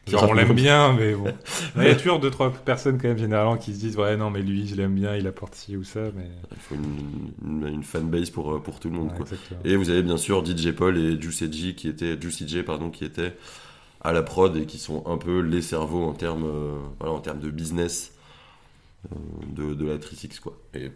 [0.04, 1.32] qui Genre, on l'aime bien, mais bon.
[1.76, 4.28] Il y a toujours deux, trois personnes, quand même, généralement, qui se disent Ouais, non,
[4.28, 6.00] mais lui, je l'aime bien, il apporte ci ou ça.
[6.14, 6.28] Mais...
[6.50, 9.24] Il faut une, une, une fanbase pour, euh, pour tout le monde, Ouais, quoi.
[9.24, 9.60] exactement.
[9.64, 12.90] Et vous avez bien sûr DJ Paul et Juicy J qui étaient, Juicy J, pardon,
[12.90, 13.34] qui étaient
[14.04, 17.20] à la prod et qui sont un peu les cerveaux en termes, euh, voilà, en
[17.20, 18.12] termes de business
[19.12, 19.16] euh,
[19.48, 20.56] de, de la 3X, quoi.
[20.74, 20.90] Et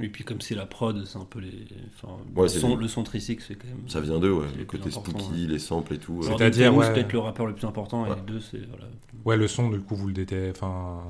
[0.00, 1.66] Et puis comme c'est la prod, c'est un peu les.
[1.96, 3.88] Enfin, Ouais, le, c'est son, les- le son 3X, c'est quand même.
[3.88, 4.46] ça vient d'eux, ouais.
[4.52, 6.22] C'est Le côté spooky, les samples et tout.
[6.22, 6.92] C'est-à-dire, ouais.
[6.92, 8.12] peut-être le rappeur le plus important, Ouais.
[8.12, 8.64] et les deux, c'est.
[8.68, 8.84] Voilà.
[9.24, 10.50] Ouais, le son, du coup, vous le.
[10.50, 11.02] Enfin,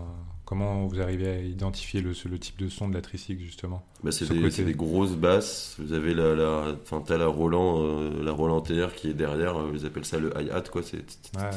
[0.53, 4.13] comment vous arrivez à identifier le, le type de son de la Tricic, justement Bah,
[4.13, 5.77] c'est Ce des, des grosses basses.
[5.79, 9.57] Vous avez la, la, enfin, t'as la Roland, euh, la Roland TR qui est derrière.
[9.59, 10.83] euh, ils appellent ça le hi-hat, quoi.
[10.83, 10.99] C'est
[11.37, 11.49] Ouais, ouais.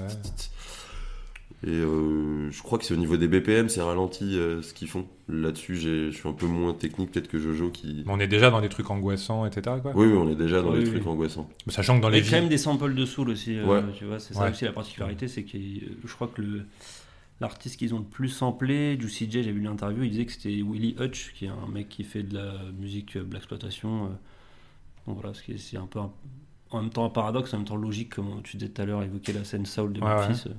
[1.64, 4.88] Et euh, je crois que c'est au niveau des BPM, c'est ralenti euh, ce qu'ils
[4.88, 5.08] font.
[5.30, 8.04] Là-dessus, je suis un peu moins technique, peut-être que Jojo qui.
[8.06, 9.78] Mais on est déjà dans des trucs angoissants, etc.
[9.82, 9.92] Quoi.
[9.96, 10.92] Oui, oui, on est déjà dans Oui, les oui.
[10.92, 11.50] trucs angoissants.
[11.68, 13.66] Sachant que dans Il y les a quand même des samples de soul aussi, euh,
[13.66, 13.82] Ouais.
[13.98, 16.66] tu vois, c'est ça aussi la particularité, c'est que euh, je crois que le
[17.42, 20.62] l'artiste qu'ils ont le plus samplé, Juicy J, j'ai vu l'interview, il disait que c'était
[20.62, 24.06] Willie Hutch, qui est un mec qui fait de la musique euh, black exploitation.
[24.06, 24.10] euh.
[25.08, 26.12] Donc voilà, c'est un peu un-
[26.72, 29.04] en même temps un paradoxe, en même temps logique, comme tu disais tout à l'heure,
[29.04, 30.44] évoquer la scène soul de Ouais, Memphis.
[30.48, 30.54] euh,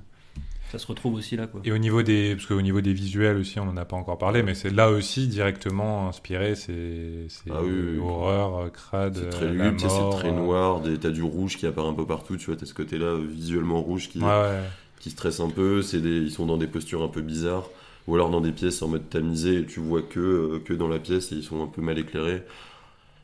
[0.71, 1.61] Ça se retrouve aussi là, quoi.
[1.65, 4.19] Et au niveau des, parce qu'au niveau des visuels aussi, on en a pas encore
[4.19, 7.99] parlé, mais c'est là aussi directement inspiré, c'est, Ah oui, oui, oui.
[7.99, 10.83] horreur, euh, crade, C'est très euh, lugubre, c'est très euh, noir.
[11.01, 12.37] T'as du rouge qui apparaît un peu partout.
[12.37, 14.61] Tu vois, t'as ce côté-là euh, visuellement rouge qui, ouais.
[15.07, 15.83] Qui stresse un peu.
[15.83, 17.69] C'est des, ils sont dans des postures un peu bizarres.
[18.09, 20.89] Ou alors dans des pièces en mode tamisé et tu vois que, euh, que dans
[20.89, 22.43] la pièce et ils sont un peu mal éclairés.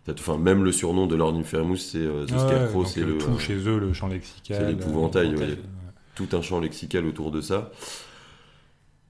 [0.08, 3.38] Enfin, même le surnom de Lord Infamous, c'est euh, The Scarecrow, c'est le, tout euh,
[3.38, 4.56] chez eux, le champ lexical.
[4.56, 5.46] c'est l'épouvantail, euh, ouais.
[5.46, 5.58] ouais.
[6.16, 7.70] tout un champ lexical autour de ça.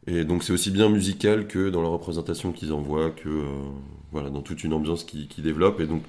[0.06, 3.46] Et donc c'est aussi bien musical que dans la représentation qu'ils envoient, que euh,
[4.11, 5.80] voilà, dans toute une ambiance qu'ils qu'ils développent.
[5.80, 6.02] Et donc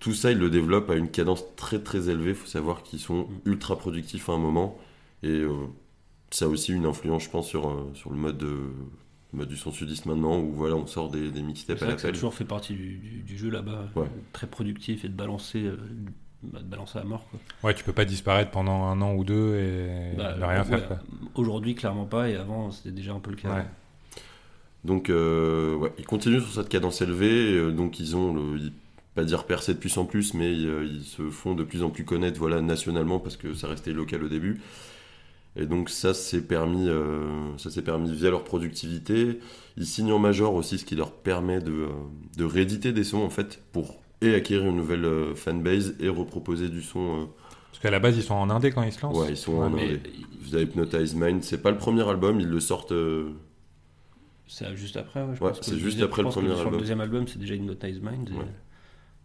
[0.00, 2.30] tout ça, ils le développent à une cadence très très élevée.
[2.30, 4.78] Il faut savoir qu'ils sont ultra productifs à un moment.
[5.22, 5.52] Et euh,
[6.30, 8.56] ça a aussi une influence, je pense, sur, euh, sur le mode, de,
[9.32, 12.12] mode du son sudiste maintenant, où voilà, on sort des, mixtapes à que ça a
[12.12, 14.06] toujours fait partie du, du- du jeu là-bas, Ouais.
[14.32, 15.76] très productif et de balancer, euh,
[16.42, 17.26] bah, de balancer à mort.
[17.30, 17.40] Quoi.
[17.64, 20.64] Ouais, tu peux pas disparaître pendant un an ou deux et Bah, ne rien ouais,
[20.64, 20.86] faire.
[20.88, 20.98] Quoi.
[21.34, 23.54] Aujourd'hui, clairement pas, et avant, c'était déjà un peu le cas.
[23.54, 23.64] Ouais.
[24.84, 27.52] Donc, euh, ouais, ils continuent sur cette cadence élevée.
[27.54, 28.72] euh, donc, ils ont, le, ils-
[29.14, 31.90] pas dire percer de plus en plus, mais euh, ils se font de plus en
[31.90, 34.60] plus connaître, voilà, nationalement, parce que ça restait local au début.
[35.58, 39.40] Et donc, ça s'est permis, euh, ça s'est permis via leur productivité.
[39.76, 41.88] Ils signent en major aussi, ce qui leur permet de, euh,
[42.36, 46.68] de rééditer des sons, en fait, pour et acquérir une nouvelle euh, fanbase et reproposer
[46.68, 47.22] du son.
[47.22, 47.24] euh,
[47.70, 49.16] Parce qu'à la base, ils sont en indé quand ils se lancent.
[49.18, 50.00] ouais, ils sont Ouais, en indé.
[50.40, 51.42] Via Hypnotize Mind.
[51.42, 52.92] C'est pas le premier album, ils le sortent.
[52.92, 53.30] euh,
[54.46, 56.72] c'est juste après, ouais, je Ouais, c'est juste après je le premier Sur album.
[56.74, 58.28] le deuxième album, c'est déjà Hypnotize Mind.
[58.30, 58.32] et-.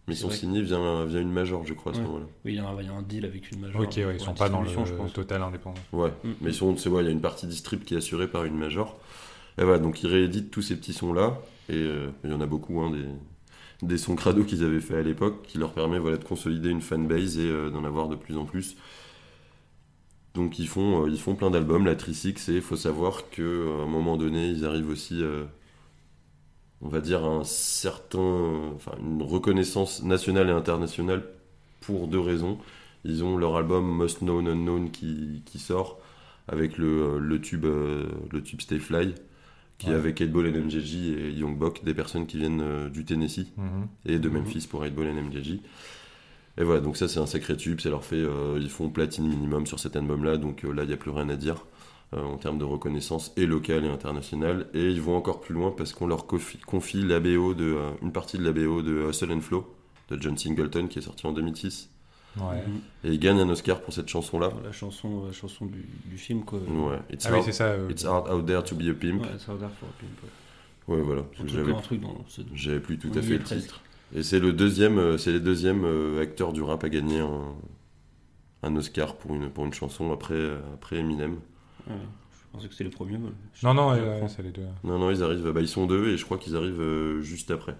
[0.06, 2.06] Mais que- signés via, via une major, je crois, à ce Ouais.
[2.06, 2.26] moment-là.
[2.44, 3.80] Oui, il y a il y a un deal avec une major.
[3.82, 5.12] Ok, ouais, ils sont pas dans le je pense.
[5.12, 5.80] total indépendant.
[5.92, 6.30] Ouais, Mm.
[6.40, 8.56] mais sont, c'est ouais, il y a une partie distrib qui est assurée par une
[8.56, 8.98] major.
[9.58, 11.38] Et voilà, donc ils rééditent tous ces petits sons-là,
[11.68, 14.96] et euh, il y en a beaucoup, hein, des, des sons crado qu'ils avaient fait
[14.96, 18.16] à l'époque, qui leur permet voilà, de consolider une fanbase et euh, d'en avoir de
[18.16, 18.76] plus en plus.
[20.34, 23.42] Donc ils font, euh, ils font plein d'albums, la Trisix, et il faut savoir qu'à
[23.42, 25.44] un moment donné, ils arrivent aussi, euh,
[26.82, 31.22] on va dire, un certain, enfin, une reconnaissance nationale et internationale
[31.80, 32.58] pour deux raisons.
[33.04, 35.98] Ils ont leur album Most Known Unknown qui, qui sort
[36.48, 39.14] avec le, le tube, euh, le tube Stay Fly,
[39.78, 43.04] qui est avec 8ball and MJJ et Young Buck, des personnes qui viennent euh, du
[43.04, 43.86] Tennessee Mhm.
[44.06, 44.38] et de Mhm.
[44.38, 45.60] Memphis pour 8ball and MJJ.
[46.56, 49.26] Et voilà, donc ça c'est un sacré tube, ça leur fait, euh, ils font platine
[49.26, 51.58] minimum sur cet album-là, donc euh, là il n'y a plus rien à dire euh,
[52.22, 54.66] en termes de reconnaissance et locale et internationale.
[54.74, 57.90] Et ils vont encore plus loin parce qu'on leur confie, confie la BO de, euh,
[58.02, 59.66] une partie de la BO de Hustle and Flow
[60.10, 61.90] de John Singleton qui est sorti en 2006.
[62.36, 62.42] Ouais.
[62.66, 62.80] Mhm.
[63.04, 64.50] Et ils gagnent un Oscar pour cette chanson-là.
[64.64, 66.58] La chanson, la chanson du, du film, quoi.
[66.58, 67.66] Ouais, It's, Ah oui, hard, c'est ça.
[67.66, 69.22] euh, it's hard out there to be a pimp.
[69.22, 70.96] Ouais, ça a l'air pour un pimp, ouais.
[70.96, 71.22] Ouais, voilà.
[71.46, 73.80] J'avais, plus tout on à fait le titre.
[74.14, 77.54] Et c'est le deuxième, euh, c'est les deuxièmes euh, acteurs du rap à gagner un,
[78.62, 81.36] un Oscar pour une, pour une chanson après, euh, après Eminem.
[81.88, 83.18] Ouais, je pensais que c'était le premier.
[83.18, 84.62] mais je- Non, non, c'est les deux.
[84.84, 87.50] Non, non, ils arrivent, bah, ils sont deux et je crois qu'ils arrivent euh, juste
[87.50, 87.76] après.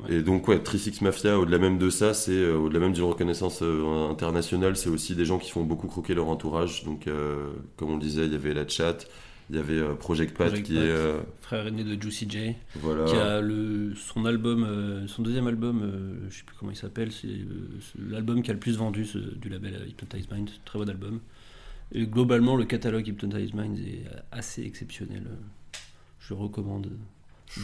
[0.00, 0.14] Ouais.
[0.14, 3.60] Et donc, ouais, 36 Mafia, au-delà même de ça, c'est euh, au-delà même d'une reconnaissance
[3.62, 6.84] euh, internationale, c'est aussi des gens qui font beaucoup croquer leur entourage.
[6.84, 9.06] Donc, euh, comme on le disait, il y avait la chat,
[9.50, 10.82] Il y avait euh, Project Pat Project qui Pat.
[10.82, 13.04] est euh, Frère aîné de Juicy J, voilà.
[13.04, 16.76] qui a le, son album, euh, son deuxième album, euh, je sais plus comment il
[16.76, 17.68] s'appelle, c'est euh,
[18.08, 21.20] l'album qui a le plus vendu ce- du label Hypnotize Mind, très bon album.
[21.94, 25.24] Et globalement, le catalogue Hypnotize Mind est assez exceptionnel.
[26.20, 26.88] Je recommande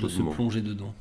[0.03, 0.95] de se plonger dedans.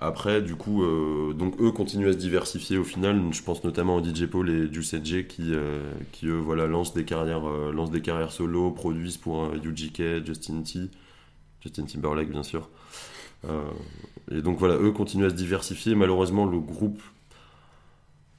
[0.00, 3.20] Après, du coup, euh, donc eux continuent à se diversifier au final.
[3.32, 6.94] Je pense notamment au DJ Paul et Juice J qui, euh, qui eux, voilà, lancent
[6.94, 10.88] des carrières, euh, lancent des carrières solo, produisent pour UGK, Justin T,
[11.62, 12.68] Justin Timberlake bien sûr.
[14.30, 15.94] Et donc voilà, eux continuent à se diversifier.
[15.94, 17.00] Malheureusement, le groupe,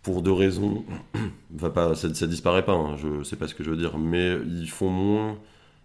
[0.04, 0.86] pour deux raisons,
[1.52, 2.74] va pas, ça, ça disparaît pas.
[2.74, 5.38] hein, je sais pas ce que je veux dire, mais ils font moins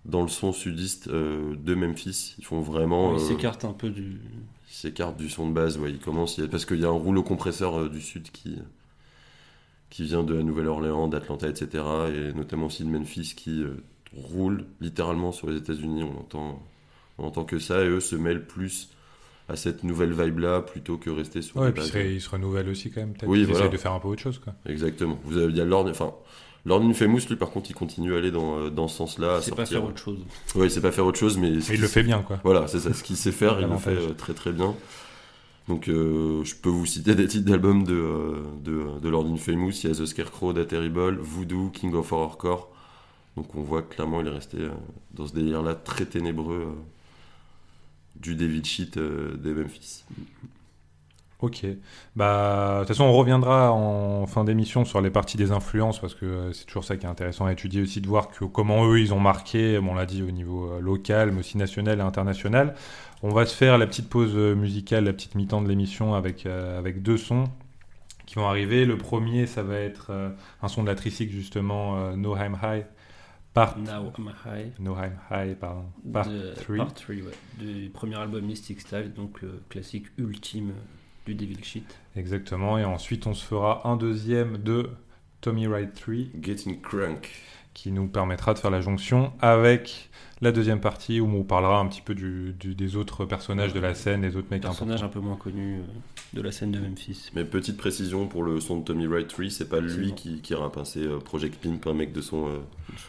[0.05, 2.35] dans le son sudiste euh, de Memphis.
[2.39, 3.15] Ils font vraiment.
[3.15, 4.21] euh, s'écarte un peu du.
[4.69, 6.85] il s'écarte du son de base, ouais, il commence, il y a- parce qu'il y
[6.85, 8.57] a un rouleau compresseur euh, du sud qui,
[9.91, 13.65] qui vient de la Nouvelle-Orléans, d'Atlanta, etc., et notamment aussi de Memphis qui
[14.17, 16.63] roule littéralement sur les États-Unis, on entend,
[17.19, 18.89] on entend que ça, et eux se mêlent plus
[19.49, 21.83] à cette nouvelle vibe-là plutôt que rester sur Ouais, et puis
[22.15, 23.13] il se, renouvelle aussi quand même.
[23.13, 23.69] Peut-être Oui, voilà.
[23.69, 24.39] de faire un peu autre chose.
[24.39, 24.55] Quoi.
[24.67, 25.19] Exactement.
[25.25, 26.13] Vous avez, il y a Lord, enfin,
[26.65, 29.37] Lord Infamous, lui, par contre, il continue à aller dans, euh, dans ce sens-là.
[29.37, 30.19] à C'est pas sortir- faire autre chose.
[30.55, 31.51] Ouais, il sait pas faire autre chose, mais.
[31.53, 32.41] il le fait bien, quoi.
[32.43, 32.95] Voilà, c'est ça.
[32.95, 34.75] Ce qu'il sait faire, il le fait euh, très très bien.
[35.69, 39.73] Donc, euh, je peux vous citer des titres d'albums de, de, de Lord Infamous.
[39.85, 42.71] Il y a The Scarecrow, Da Terrible, Voodoo, King of Horrorcore.
[43.37, 44.59] Donc, on voit que clairement, il est resté
[45.13, 46.73] dans ce délire-là très ténébreux euh,
[48.17, 50.05] du David Shit euh, des Memphis.
[51.41, 51.67] Ok.
[52.17, 56.15] Bah, de toute façon, on reviendra en fin d'émission sur les parties des influences parce
[56.15, 59.01] que euh, c'est toujours ça qui est intéressant à étudier aussi de voir comment eux
[59.01, 62.03] ils ont marqué, bon, on l'a dit au niveau euh, local, mais aussi national et
[62.03, 62.75] international.
[63.23, 67.03] On va se faire la petite pause musicale, la petite mi-temps de l'émission avec, avec
[67.03, 67.45] deux sons
[68.27, 68.85] qui vont arriver.
[68.85, 70.13] Le premier, ça va être
[70.63, 72.85] un son de la Tricycle justement, euh, No I'm High,
[73.55, 74.73] part, Now I'm High.
[74.79, 76.77] No I'm High, pardon, part de, 3.
[76.77, 77.33] Part 3, ouais.
[77.59, 81.99] Du premier album Mystic Style, donc le classique ultime euh, du Devil Shit.
[82.17, 82.77] Exactement.
[82.79, 84.91] Et ensuite, on se fera un deuxième de
[85.41, 87.31] Tommy Wright 3 Getting Crank.
[87.75, 90.09] Qui nous permettra de faire la jonction avec
[90.41, 93.81] la deuxième partie où on parlera un petit peu du, du- des autres personnages de
[93.81, 95.19] la scène, des autres mecs Personnage importants.
[95.19, 95.83] un peu moins connu euh,
[96.35, 97.31] de la scène de Memphis.
[97.35, 100.15] Mais petite précision pour le son de Tommy Wright 3, c'est pas lui bon.
[100.15, 102.59] qui, qui rappe, hein, c'est euh, Project Pimp, un mec de son, euh,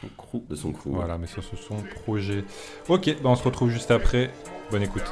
[0.02, 0.42] Son crew.
[0.50, 0.90] de son crew.
[0.92, 2.44] Voilà, mais ça, ce sont projets.
[2.90, 4.32] Ok, bah on se retrouve juste après.
[4.72, 5.04] Bonne écoute.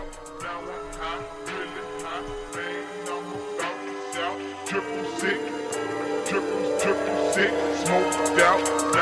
[4.65, 4.83] Triple
[5.17, 5.37] six,
[6.25, 7.49] triple, triple six,
[7.85, 8.92] smoked out.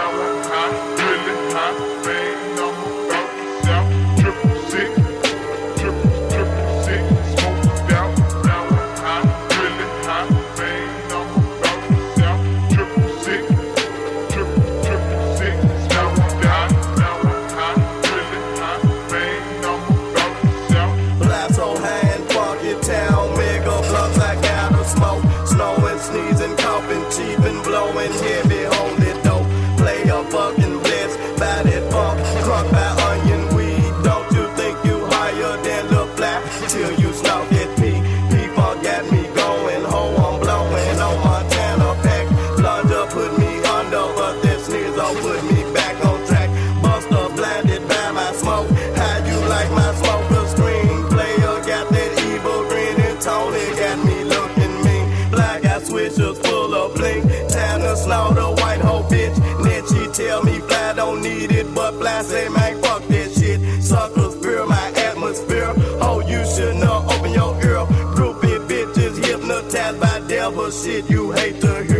[70.72, 71.91] Shit you hate to.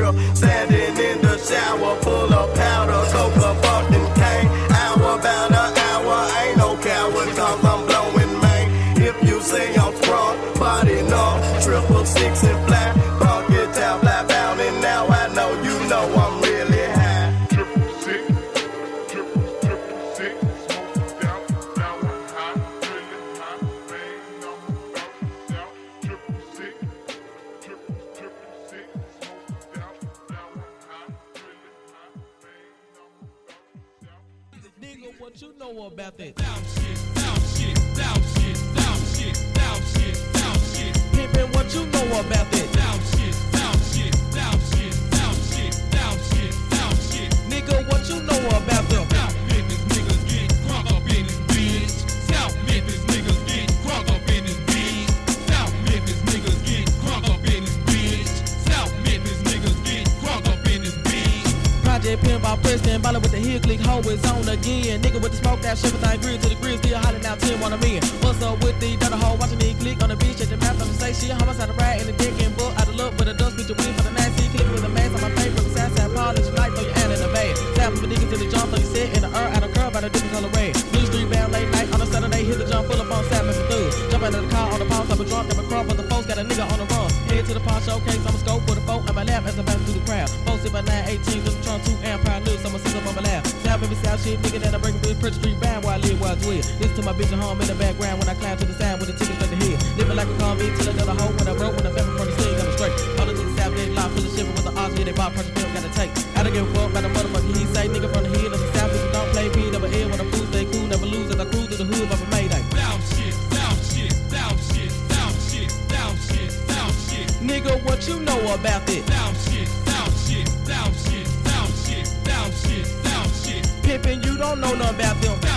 [118.52, 119.06] Know about it?
[119.06, 123.64] down shit, down shit, down shit, down shit, down shit, down shit.
[123.84, 125.51] Pimpin', you don't know nothing about them.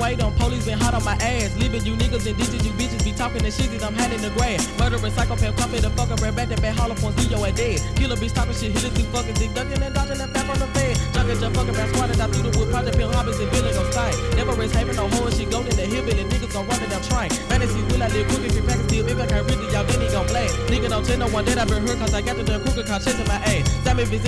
[0.00, 0.14] Away.
[0.16, 1.54] Them police been hot on my ass.
[1.60, 4.30] Leaving you niggas and digits, you bitches be talking that shit that I'm hiding the
[4.30, 4.64] grass.
[4.78, 7.80] Murdering psychopath, copy the fucker, red back that bad hollow points, leave your ass dead.
[7.96, 10.58] Killer bitch talking shit, hit it through fucking dick, ducking and dodging that back on
[10.58, 10.96] the bed.
[11.12, 13.92] Junkin' just fucking back squatting out through the wood, project pill hobbies and building gon'
[13.92, 14.12] stay.
[14.36, 17.02] Never risk having no hoe, she go in the hillbilly, niggas gon' run in them
[17.04, 17.30] train.
[17.52, 20.00] Fantasy will I live quick if you a steel, if I can't really, y'all then
[20.00, 20.56] he gon' blast.
[20.72, 22.86] Nigga don't tell no one that I been hurt, cause I got the damn crooked
[22.86, 23.68] car chasing my ass.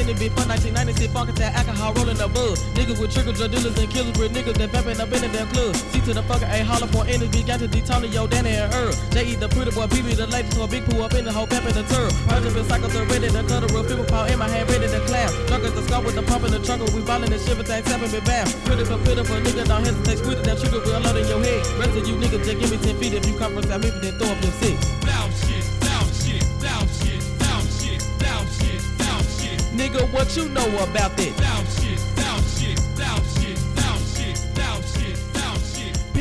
[0.03, 2.59] In the bitch for 1996, funkin' tag alcohol rolling the bud.
[2.75, 5.49] Niggas with trigger drug dealers and killers with niggas that vamping up in the damn
[5.49, 5.62] club.
[5.71, 8.93] See to the fucker, a hollow for bitch, got to yo Danny and Earl.
[9.15, 9.37] J.E.
[9.37, 11.63] the pretty boy, BB the lady, so a big poo up in the whole pep
[11.63, 12.11] in the turf.
[12.33, 14.89] Urgent been cycles are ready to cut a real people power in my hand, ready
[14.89, 15.31] to clap.
[15.47, 17.85] Drunk as the skull with the pump in the trunk, we ballin' the shiver thing,
[17.85, 18.49] seven me back.
[18.67, 21.63] Critical, pitiful, nigga, don't hesitate, squid it, that trigger real loud in your head.
[21.79, 24.03] Rest of you niggas, just give me 10 feet if you come from South Memphis,
[24.03, 24.75] then throw up your six.
[25.07, 29.59] Down shit, down shit, down shit, down shit, down shit, down shit.
[29.79, 31.33] Nigga, what you know about that?
[31.39, 31.92] Down shit,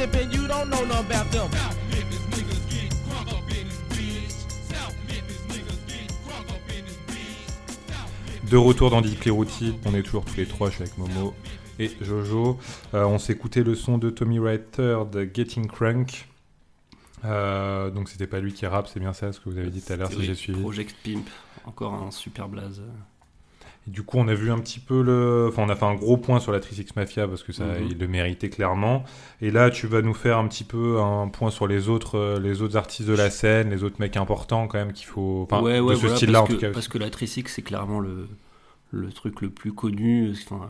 [0.02, 0.12] shit.
[0.12, 1.50] Pimpin', you don't know nothing about them.
[1.52, 4.74] South Memphis niggas get crunk up in this bitch.
[4.74, 7.48] South Memphis niggas get crunk up in this bitch.
[7.88, 8.50] South Memphis.
[8.50, 11.34] De retour dans Deep Routy, on est toujours tous les trois, je suis avec Momo
[11.80, 12.60] et Jojo.
[12.94, 16.28] Euh, on s'est écouté le son de Tommy Writer de Getting Crunk.
[17.24, 19.82] Euh, donc c'était pas lui qui rappe, c'est bien ça ce que vous avez dit
[19.82, 20.60] tout à l'heure si j'ai suivi.
[20.60, 21.30] Project Pimp,
[21.66, 22.82] encore un super blaze.
[23.88, 25.48] Et du coup, on a vu un petit peu le.
[25.50, 27.88] Enfin, on a fait un gros point sur la 3X Mafia parce que ça, Mhm.
[27.90, 29.04] il le méritait clairement.
[29.42, 32.40] Et là, tu vas nous faire un petit peu un point sur les autres, euh,
[32.40, 35.48] les autres artistes de la scène, les autres mecs importants quand même qu'il faut.
[35.50, 36.72] Enfin, ouais, ouais, de ce voilà, style-là en parce tout que, cas.
[36.74, 38.28] Parce que la Tricix, c'est clairement le,
[38.92, 40.70] le truc le plus connu, enfin,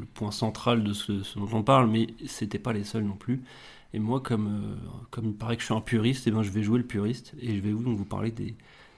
[0.00, 3.16] le point central de ce, ce dont on parle, mais c'était pas les seuls non
[3.16, 3.42] plus.
[3.92, 4.74] Et moi, comme, euh,
[5.10, 7.34] comme il paraît que je suis un puriste, et ben, je vais jouer le puriste
[7.40, 8.54] et je vais vous, donc vous parler des,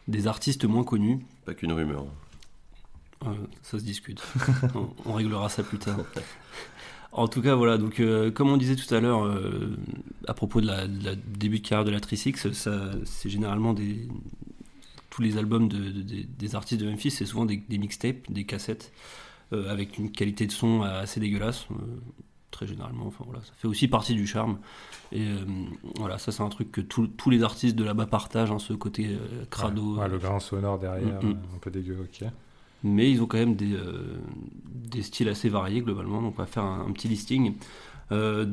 [0.07, 1.19] des artistes moins connus.
[1.45, 2.05] Pas qu'une rumeur.
[3.63, 4.23] Ça se discute.
[4.75, 5.99] on, on réglera ça plus tard.
[7.13, 7.79] En tout cas, voilà.
[7.79, 9.77] Donc, euh, comme on disait tout à l'heure, euh,
[10.27, 13.73] à propos de la, de la début de carrière de la Tricix, ça, c'est généralement
[13.75, 14.07] des
[15.11, 18.31] tous les albums de, de- des- des artistes de Memphis, c'est souvent des, des mixtapes,
[18.31, 18.93] des cassettes
[19.53, 21.67] euh, avec une qualité de son assez dégueulasse.
[22.53, 24.59] très généralement, enfin voilà, ça fait aussi partie du charme.
[25.11, 25.27] Et
[25.97, 28.75] voilà, ça c'est un truc que tous tous les artistes de là-bas partagent, hein, ce
[28.75, 29.19] côté
[29.51, 29.97] crado.
[29.97, 31.39] Ouais, le grain sonore derrière, Mm, mm.
[31.57, 32.29] un peu dégueu, ok.
[32.85, 34.19] Mais ils ont quand même des, euh,
[34.65, 37.55] des styles assez variés globalement, donc on va faire un, petit listing.
[38.13, 38.47] Euh,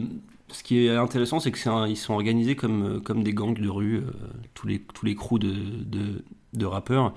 [0.50, 4.12] ce qui est intéressant, c'est qu'ils sont organisés comme, des gangs de rue, euh,
[4.54, 7.14] tous, les, tous les crews de, rappeurs.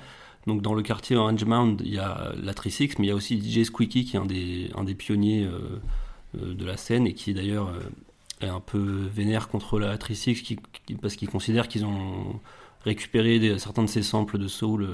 [0.46, 3.14] Donc dans le quartier Orange Mound, il y a la Tricix, mais il y a
[3.14, 4.20] aussi DJ Squeaky qui est
[4.74, 5.48] un des, pionniers
[6.34, 7.72] de la scène et qui d'ailleurs
[8.40, 12.40] est un peu vénère contre la Tricix qui, qui- parce qu'il considère qu'ils ont
[12.84, 14.88] récupéré certains de ses samples de soul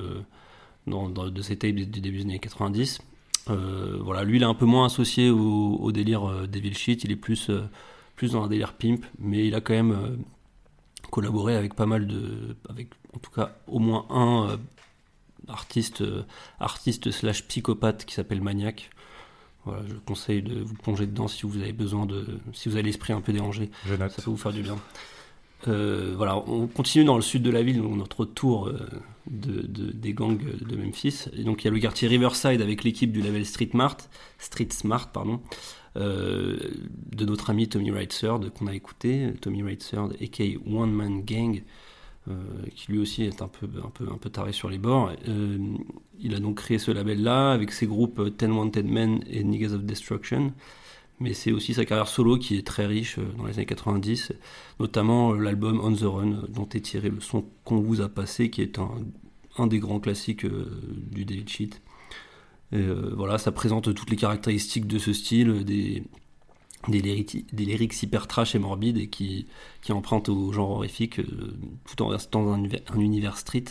[0.87, 3.01] dans, dans- de ses tapes du début des années 90.
[3.51, 7.05] Euh, voilà, lui il est un peu moins associé au, au délire euh, Devil Shit,
[7.05, 7.62] il est plus, euh,
[8.16, 10.18] plus dans un délire pimp, mais il a quand même
[11.11, 12.57] collaboré avec pas mal de.
[12.70, 14.59] avec en tout cas au moins un
[15.49, 16.03] artiste,
[16.59, 18.91] artiste slash psychopathe qui s'appelle Maniac.
[19.66, 22.39] Voilà, je conseille de vous plonger dedans si vous avez besoin de.
[22.53, 23.70] si vous avez l'esprit un peu dérangé.
[23.87, 24.11] Je note.
[24.12, 24.76] Ça peut vous faire du bien.
[25.68, 28.78] Euh, voilà, on continue dans le sud de la ville, notre tour euh,
[29.30, 31.24] de, de- des gangs de Memphis.
[31.36, 33.96] Et donc il y a le quartier Riverside avec l'équipe du label Street Smart,
[34.38, 35.40] Street Smart pardon,
[35.96, 36.58] euh,
[37.12, 41.22] de notre ami Tommy Wright Third qu'on a écouté, Tommy Wright Third, aka One Man
[41.24, 41.62] Gang.
[42.74, 45.12] qui lui aussi est un peu, un peu, un peu taré sur les bords.
[46.18, 49.82] Il a donc créé ce label-là avec ses groupes Ten Wanted Men et Niggas of
[49.84, 50.52] Destruction.
[51.20, 54.32] Mais c'est aussi sa carrière solo qui est très riche euh, dans les années 90,
[54.80, 58.08] notamment euh, l'album On the Run, euh, dont est tiré le son qu'on vous a
[58.08, 61.80] passé, qui est un, des grands classiques du David Sheet.
[62.72, 66.02] Et, euh, voilà, ça présente toutes les caractéristiques de ce style, des,
[66.88, 69.46] des, lyrics, hyper trash et morbides et qui,
[69.90, 71.20] empruntent au genre horrifique
[71.86, 73.64] tout en restant un, un univers street.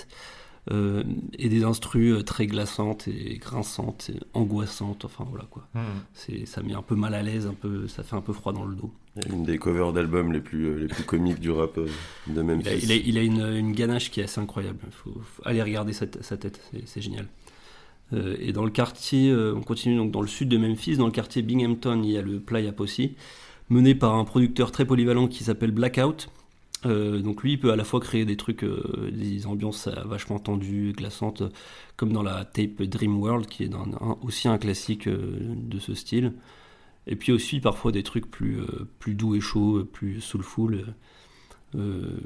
[0.71, 1.03] Euh,
[1.37, 5.67] et des instrus euh, très glaçantes et grinçantes, et angoissantes, enfin voilà quoi.
[6.13, 8.53] C'est, ça met un peu mal à l'aise, un peu, ça fait un peu froid
[8.53, 8.89] dans le dos.
[9.29, 11.77] Une des covers d'albums les plus, euh, les plus comiques du rap
[12.27, 12.79] de Memphis.
[12.81, 14.79] Il a, il a- il a une, une ganache qui est assez incroyable.
[14.85, 17.27] Il faut, faut aller regarder sa, tête, c'est, c'est génial.
[18.13, 21.07] Euh, et dans le quartier, euh, on continue donc dans le sud de Memphis, dans
[21.07, 23.01] le quartier Binghamton, il y a le Playa Posse,
[23.69, 26.29] mené par un producteur très polyvalent qui s'appelle Blackout.
[26.85, 30.01] Euh, donc lui, il peut à la fois créer des trucs, euh, des ambiances euh,
[30.05, 31.43] vachement tendues, glaçantes,
[31.95, 35.93] comme dans la tape Dream World, qui est un- aussi un classique euh, de ce
[35.93, 36.33] style.
[37.07, 38.59] Et puis aussi parfois des trucs plus,
[38.99, 40.85] plus doux et chauds, plus soulful.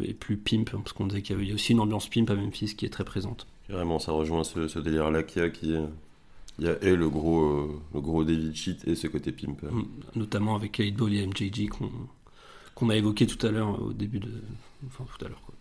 [0.04, 2.36] et plus pimp, hein, parce qu'on disait qu'il y avait aussi une ambiance pimp à
[2.36, 3.48] Memphis qui est très présente.
[3.70, 5.88] Vraiment, ça rejoint ce, ce délire-là qu'il y a, qui est-
[6.60, 9.62] Il y a et le gros, le gros David Sheet et ce côté pimp.
[9.64, 9.84] Mm,
[10.16, 11.90] Notamment avec Kate Ball et MJG qu'on
[12.78, 14.30] qu'on a évoqué tout à l'heure au début de.
[14.86, 15.56] Enfin, tout à l'heure quoi.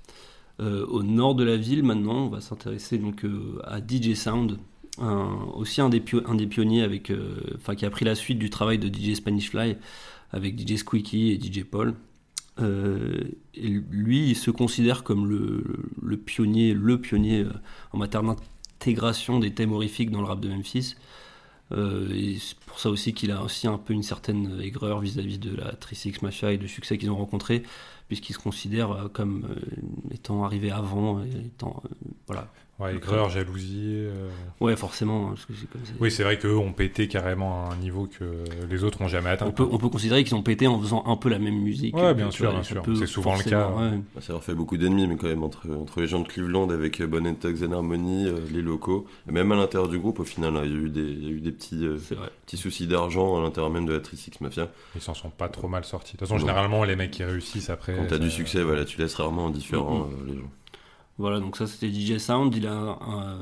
[0.60, 4.58] Euh, au nord de la ville, maintenant, on va s'intéresser donc euh, à DJ Sound,
[4.98, 8.14] un- aussi un des, pio- un des pionniers avec, euh, enfin, qui a pris la
[8.14, 9.76] suite du travail de DJ Spanish Fly
[10.30, 11.94] avec DJ Squeaky et DJ Paul.
[12.58, 17.44] Et lui, il se considère comme le, pionnier, le pionnier
[17.92, 20.96] en matière d'intégration des thèmes horrifiques dans le rap de Memphis.
[21.72, 25.38] Euh, et c'est pour ça aussi qu'il a aussi un peu une certaine aigreur vis-à-vis
[25.38, 27.62] de la 36 Mafia et du succès qu'ils ont rencontré,
[28.08, 31.88] puisqu'il se considère euh, comme euh, étant arrivé avant, et étant euh,
[32.26, 32.48] voilà.
[32.78, 34.04] Ouais, aigreur, jalousie.
[34.04, 34.28] euh.
[34.60, 35.92] Ouais, forcément, hein, parce que c'est comme ça.
[35.98, 39.30] Oui, c'est vrai qu'eux ont pété carrément à un niveau que les autres n'ont jamais
[39.30, 39.46] atteint.
[39.46, 41.96] On peut, on peut considérer qu'ils ont pété en faisant un peu la même musique.
[41.96, 42.82] Ouais, bien sûr, bien sûr.
[42.98, 43.70] C'est souvent le cas.
[43.70, 43.98] ouais.
[44.20, 47.00] Ça leur fait beaucoup d'ennemis, mais quand même, entre, entre les gens de Cleveland avec
[47.00, 50.24] euh, Bonnet Tugs and Harmony, euh, les locaux, et même à l'intérieur du groupe, au
[50.24, 51.96] final, hein, il y a eu des, il y a eu des petits, euh,
[52.44, 54.68] petits soucis d'argent à l'intérieur même de la 36 Mafia.
[54.94, 56.12] Ils s'en sont pas trop mal sortis.
[56.12, 56.40] De toute façon, Non.
[56.40, 57.95] généralement, les mecs qui réussissent après.
[57.96, 60.50] Quand t'as du succès, voilà, tu laisses rarement indifférent euh, les gens.
[61.18, 62.54] Voilà, donc ça c'était DJ Sound.
[62.54, 63.36] Il a euh,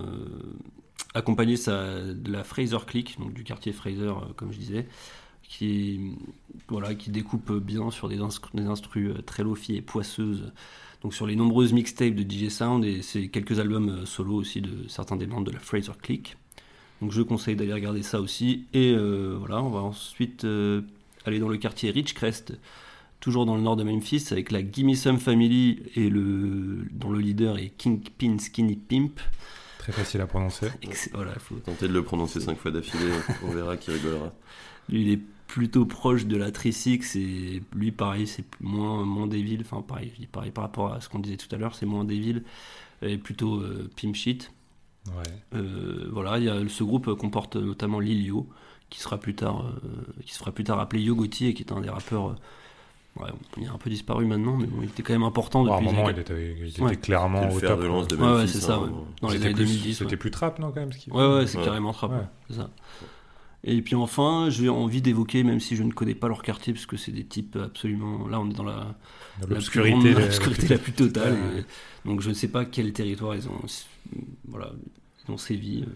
[1.15, 4.87] accompagné sa, de la Fraser Click, donc du quartier Fraser, euh, comme je disais,
[5.43, 6.13] qui,
[6.69, 10.53] voilà, qui découpe bien sur des, instru- des instrus très lofi et poisseuses.
[11.03, 14.89] Donc sur les nombreuses mixtapes de DJ Sound et c'est quelques albums solo aussi de
[14.89, 16.37] certains des membres de la Fraser Click.
[17.03, 18.65] Donc je conseille d'aller regarder ça aussi.
[18.73, 20.81] Et euh, voilà, on va ensuite euh,
[21.27, 22.55] aller dans le quartier Ridgecrest,
[23.25, 27.21] toujours dans le nord de Memphis, avec la Gimme Some Family et le, dont le
[27.21, 29.19] leader est Kingpin Skinny Pimp.
[29.79, 30.69] Très facile à prononcer.
[31.15, 33.11] Voilà, faut- Tentez de le prononcer cinq fois d'affilée,
[33.43, 34.31] on verra qui rigolera.
[34.91, 39.59] lui, il est plutôt proche de la Trisix et lui, pareil, c'est moins, moins Devil.
[39.63, 41.87] Enfin, pareil, je dis pareil par rapport à ce qu'on disait tout à l'heure, c'est
[41.87, 42.43] moins Devil
[43.01, 44.53] et plutôt euh, Pimp Shit.
[45.09, 45.59] Ouais.
[45.59, 48.47] Euh, voilà, il y a, ce groupe comporte notamment Lilio,
[48.91, 51.73] qui sera plus tard, euh, qui se fera plus tard appeler Yogoti et qui est
[51.73, 52.37] un des rappeurs.
[53.21, 55.77] Ouais, il est un peu disparu maintenant, mais bon, il était quand même important À
[55.77, 55.87] un depuis.
[55.89, 56.97] les moment, il était, il était Ouais.
[56.97, 57.81] clairement au top.
[57.81, 58.83] de lance de Ouais, c'est ça, hein.
[58.83, 58.89] ouais.
[59.23, 59.95] Dans les C'était années plus- 2010.
[59.95, 60.17] C'était ouais.
[60.17, 61.65] plus trap, non, quand même ce qu'il Ouais, ouais, c'est Ouais.
[61.65, 62.11] carrément trap.
[62.13, 62.17] Ouais.
[62.19, 62.71] ouais, c'est ça.
[63.67, 66.85] Et puis enfin, j'ai envie d'évoquer, même si je ne connais pas leur quartier, parce
[66.85, 68.29] que c'est des types absolument.
[68.29, 68.95] Là, on est dans la,
[69.41, 70.13] la L'obscurité.
[70.69, 71.39] la- plus totale.
[72.05, 73.63] Et donc je ne sais pas quel territoire ils ont,
[74.49, 74.71] voilà,
[75.27, 75.83] ils ont sévi.
[75.83, 75.91] euh,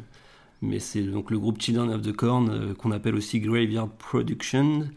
[0.63, 4.89] Mais c'est donc le groupe Children of the Corn, euh, qu'on appelle aussi Graveyard Production.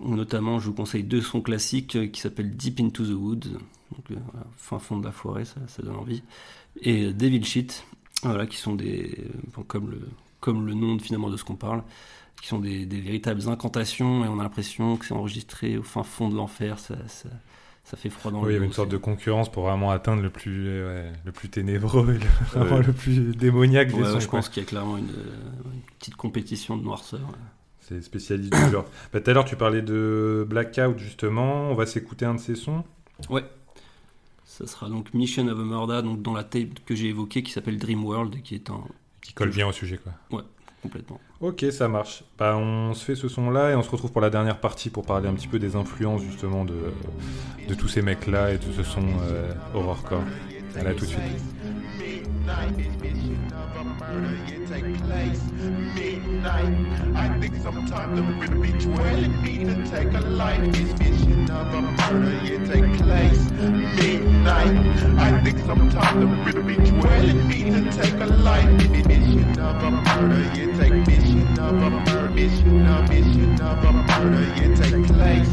[0.00, 3.48] Notamment, je vous conseille deux sons classiques euh, qui s'appellent Deep Into the Woods,
[3.92, 6.22] donc euh, voilà, fin fond de la forêt, ça, ça donne envie,
[6.80, 7.84] et euh, Devil Shit,
[8.24, 9.16] voilà, qui sont des,
[9.54, 10.00] bon, comme le,
[10.40, 11.82] comme le nom de- finalement de ce qu'on parle,
[12.40, 16.02] qui sont des, des véritables incantations, et on a l'impression que c'est enregistré au fin
[16.02, 17.28] fond de l'enfer, ça, ça,
[17.84, 19.62] ça fait froid dans Oui, il y le avait dos, une sorte de concurrence pour
[19.64, 23.94] vraiment atteindre le plus, euh, ouais, le plus ténébreux et le, le plus démoniaque des
[23.94, 24.14] Ouais, sons.
[24.14, 24.38] ouais, je quoi.
[24.40, 27.20] pense qu'il y a clairement une, une petite compétition de noirceur.
[27.92, 27.98] Ouais.
[28.00, 28.84] C'est spécialiste du genre.
[29.12, 31.70] Bah, Tout à l'heure, tu parlais de Blackout, justement.
[31.70, 32.84] On va s'écouter un de ses sons.
[34.44, 37.52] Ça sera donc Mission of a Murder, donc dans la tape que j'ai évoquée, qui
[37.52, 38.80] s'appelle Dream World, et qui est un
[39.22, 40.12] qui colle bien au sujet, quoi.
[40.82, 41.20] complètement.
[41.40, 42.24] Ok, ça marche.
[42.38, 45.06] Bah, on se fait ce son-là et on se retrouve pour la dernière partie pour
[45.06, 46.74] parler un petit peu des influences, justement, de,
[47.68, 50.22] de tous ces mecs-là et de ce son euh, horrorcore.
[50.76, 51.22] Allez, à tout de suite.
[54.00, 55.42] Murder, it take place.
[55.94, 60.72] Midnight, I think sometimes the riddle be dwelling me to take a life.
[60.72, 64.76] This mission of a murder, it take place midnight.
[65.18, 68.78] I think sometimes the riddle be dwelling me to take a life.
[68.78, 73.84] This mission of a murder, it take mission of a murder, mission of mission of
[73.84, 75.48] a murder, it take place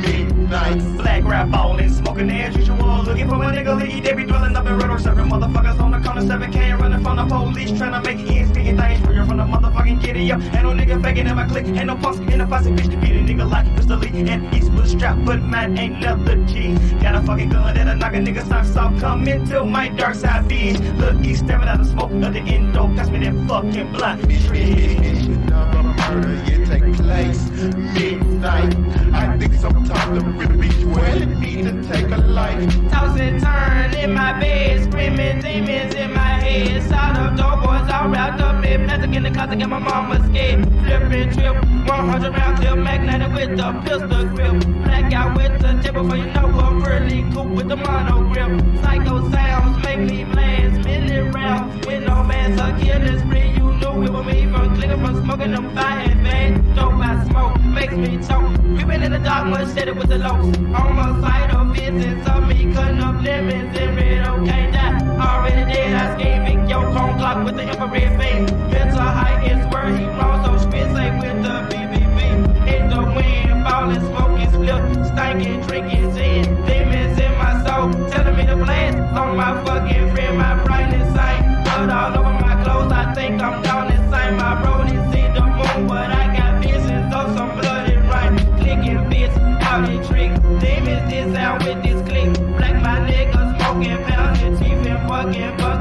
[0.00, 0.78] midnight.
[0.98, 3.02] Black rap ballin', smoking as usual.
[3.02, 5.90] Looking for a nigga lead, they be dwelling up in red or serving motherfuckers on
[5.90, 9.24] the corner, 7K running from the police, trying to make ends, meet speaking things real
[9.24, 10.40] from the motherfucking kitty up.
[10.42, 12.96] Ain't no nigga faking in my clique, ain't no punks in the fussy bitch to
[12.96, 13.98] beat a nigga like Mr.
[14.00, 14.28] Lee.
[14.28, 16.74] And East was strapped, but mine ain't leather G.
[17.00, 18.98] Got a fucking gun that'll knock a nigga socks off.
[19.00, 20.78] Come into my dark side, bitch.
[20.98, 22.88] Look, he's staring out the smoke of the endo.
[22.96, 24.50] Pass me that fucking block, bitch.
[24.50, 28.74] Mission of a murder, it take place midnight.
[29.14, 32.90] I think sometimes the riddle be dwelling me to take a life.
[32.90, 37.16] Toss and turn in my bed, screaming demons in my head.
[37.18, 40.64] Of dope boys all wrapped up in plastic in the closet, got my mama scared.
[40.84, 41.54] Flipping trip,
[41.86, 44.84] 100 round clip, magnetic with the pistol grip.
[44.84, 48.50] Black out with the tip before you know I'm really cool with the mono grip.
[48.82, 52.62] Psycho sounds make me blast, million rounds with no mask.
[52.62, 56.60] A killing spree, you knew it was me from clicking from smoking them fire bags.
[56.76, 58.54] Dope I smoke makes me choke.
[58.76, 60.38] Creeping in the dark, much said it was a low.
[60.72, 64.98] Homicidal visits of me cutting up lemons and red, okay, die.
[65.18, 68.44] Already dead, I scheme Vic, yo, chrome clock with the infrared beam.
[68.70, 72.18] Mental height is where he flows, so spit say with the BBB.
[72.66, 76.44] Hit the wind, falling, smoking, slip, stinking, drinking, gin.
[76.66, 78.96] Demons in my soul, telling me to blast.
[79.18, 81.42] On my fucking friend, my brain insane.
[81.64, 84.36] Blood all over my clothes, I think I'm down insane.
[84.36, 88.36] My road is in the moon, but I got visions of some bloody rain.
[88.58, 90.32] Clicking bits, out in trick.
[90.60, 92.32] Demons this out with this click.
[92.56, 95.77] Black my nigga smoking, pounding teeth and fucking busters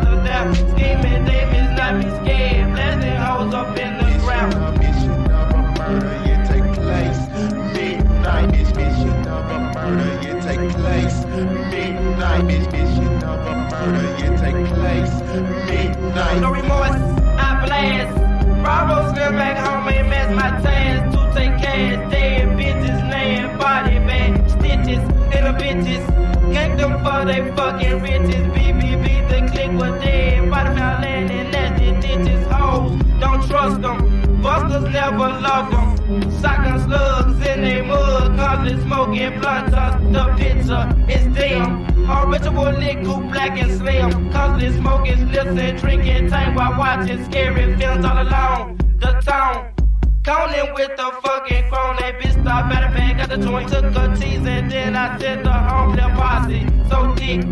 [16.18, 16.42] midnight.
[16.42, 17.00] No remorse,
[17.38, 18.16] I blast.
[18.64, 22.12] Bravo slip back home and mess my task to take cash.
[22.12, 24.50] Dead bitches laying body bag.
[24.50, 25.04] Stitches
[25.36, 26.04] in the bitches.
[26.54, 28.44] Gank them for they fucking riches.
[28.56, 30.50] BBB, the click was dead.
[30.50, 32.48] Body found land in nasty ditches.
[32.48, 34.42] Hoes, don't trust them.
[34.42, 35.88] Busters never love them.
[36.42, 38.17] Socking slugs in they mud.
[38.58, 39.94] Cause they smoking blunt us.
[39.94, 41.06] Uh, the pizza.
[41.08, 42.10] is them.
[42.10, 42.74] All ritual
[43.30, 44.32] black and slim.
[44.60, 49.77] They smoking lips and drinking tank while watching scary films all along the town.
[50.28, 54.14] Coning with the fucking crown, that bitch start better bag got the joint, took a
[54.18, 56.68] tease and then I sent the home the posse.
[56.90, 57.44] So deep,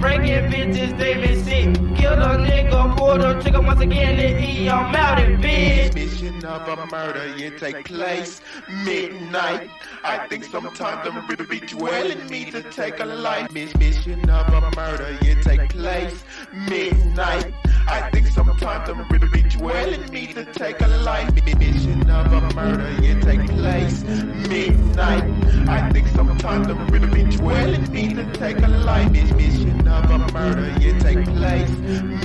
[0.00, 1.74] breaking bitches, they been sick.
[1.96, 5.92] Kill a nigga, pull the trigger once again, and eat I'm out it, bitch.
[5.96, 8.40] Mission of a murder, it take place
[8.84, 9.68] midnight.
[10.04, 13.50] I think sometimes the riddle be dwelling me to take a life.
[13.52, 17.52] Mission of a murder, it take place midnight.
[17.86, 21.32] I think sometimes the riddle be dwelling me to take a life.
[21.58, 24.02] Mission of a murder, it take place
[24.48, 25.24] midnight.
[25.68, 29.10] I think sometimes the riddle be dwelling me to take a life.
[29.12, 31.70] Miss mission of a murder, it take place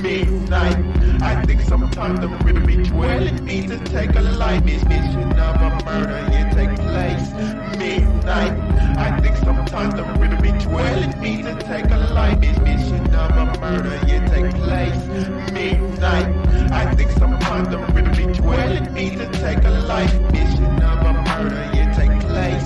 [0.02, 0.76] midnight.
[1.22, 4.64] I think sometimes the riddle be dwelling me to take a life.
[4.64, 7.30] Miss mission of a murder, it take place
[7.78, 8.52] midnight.
[8.98, 12.38] I think sometimes the riddle be dwelling me to take a life.
[12.40, 15.49] Miss mission of a murder, it take place midnight.
[15.52, 20.12] I think sometimes the riddle be dwelling me to take a life.
[20.30, 22.64] Mission of a murder, it take place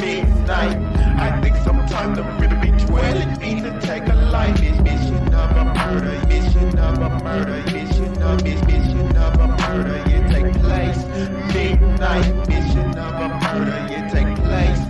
[0.00, 0.76] midnight.
[1.20, 4.58] I think sometimes the riddle be dwelling me to take a life.
[4.60, 9.48] Miss mission of a murder, mission of a murder, mission of miss mission of a
[9.48, 11.04] murder, it take place
[11.52, 12.48] midnight.
[12.48, 14.80] Mission of a murder, it take place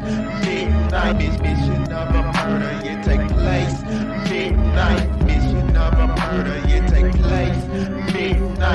[0.46, 1.16] midnight.
[1.16, 3.82] Miss mission of a murder, it take place
[4.30, 5.11] midnight.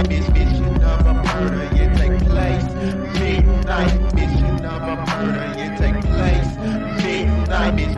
[0.04, 0.34] Midnight.
[0.34, 2.74] Mission of a murder, it take place
[3.20, 4.14] midnight.
[4.14, 6.58] Mission of a murder, it take place
[7.04, 7.97] midnight.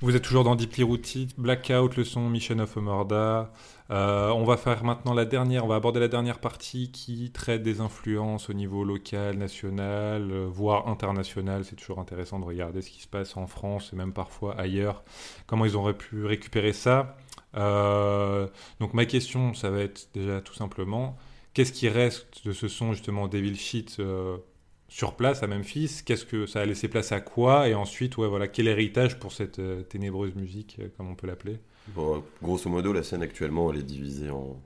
[0.00, 3.44] Vous êtes toujours dans Deeply Rooted, Blackout, le son Mission of a Murder.
[3.90, 7.62] Euh, on va faire maintenant la dernière, on va aborder la dernière partie qui traite
[7.62, 11.64] des influences au niveau local, national, euh, voire international.
[11.64, 15.04] C'est toujours intéressant de regarder ce qui se passe en France et même parfois ailleurs,
[15.46, 17.16] comment ils auraient pu récupérer ça.
[17.54, 18.48] Euh,
[18.80, 21.16] donc ma question, ça va être déjà tout simplement,
[21.54, 24.00] qu'est-ce qui reste de ce son justement Devil Shit
[24.92, 26.02] sur place à Memphis.
[26.04, 29.32] Qu'est-ce que ça a laissé place à quoi Et ensuite, ouais, voilà, quel héritage pour
[29.32, 31.58] cette euh, ténébreuse musique, euh, comme on peut l'appeler?
[31.88, 34.60] Bon, grosso modo, la scène actuellement, elle est divisée en,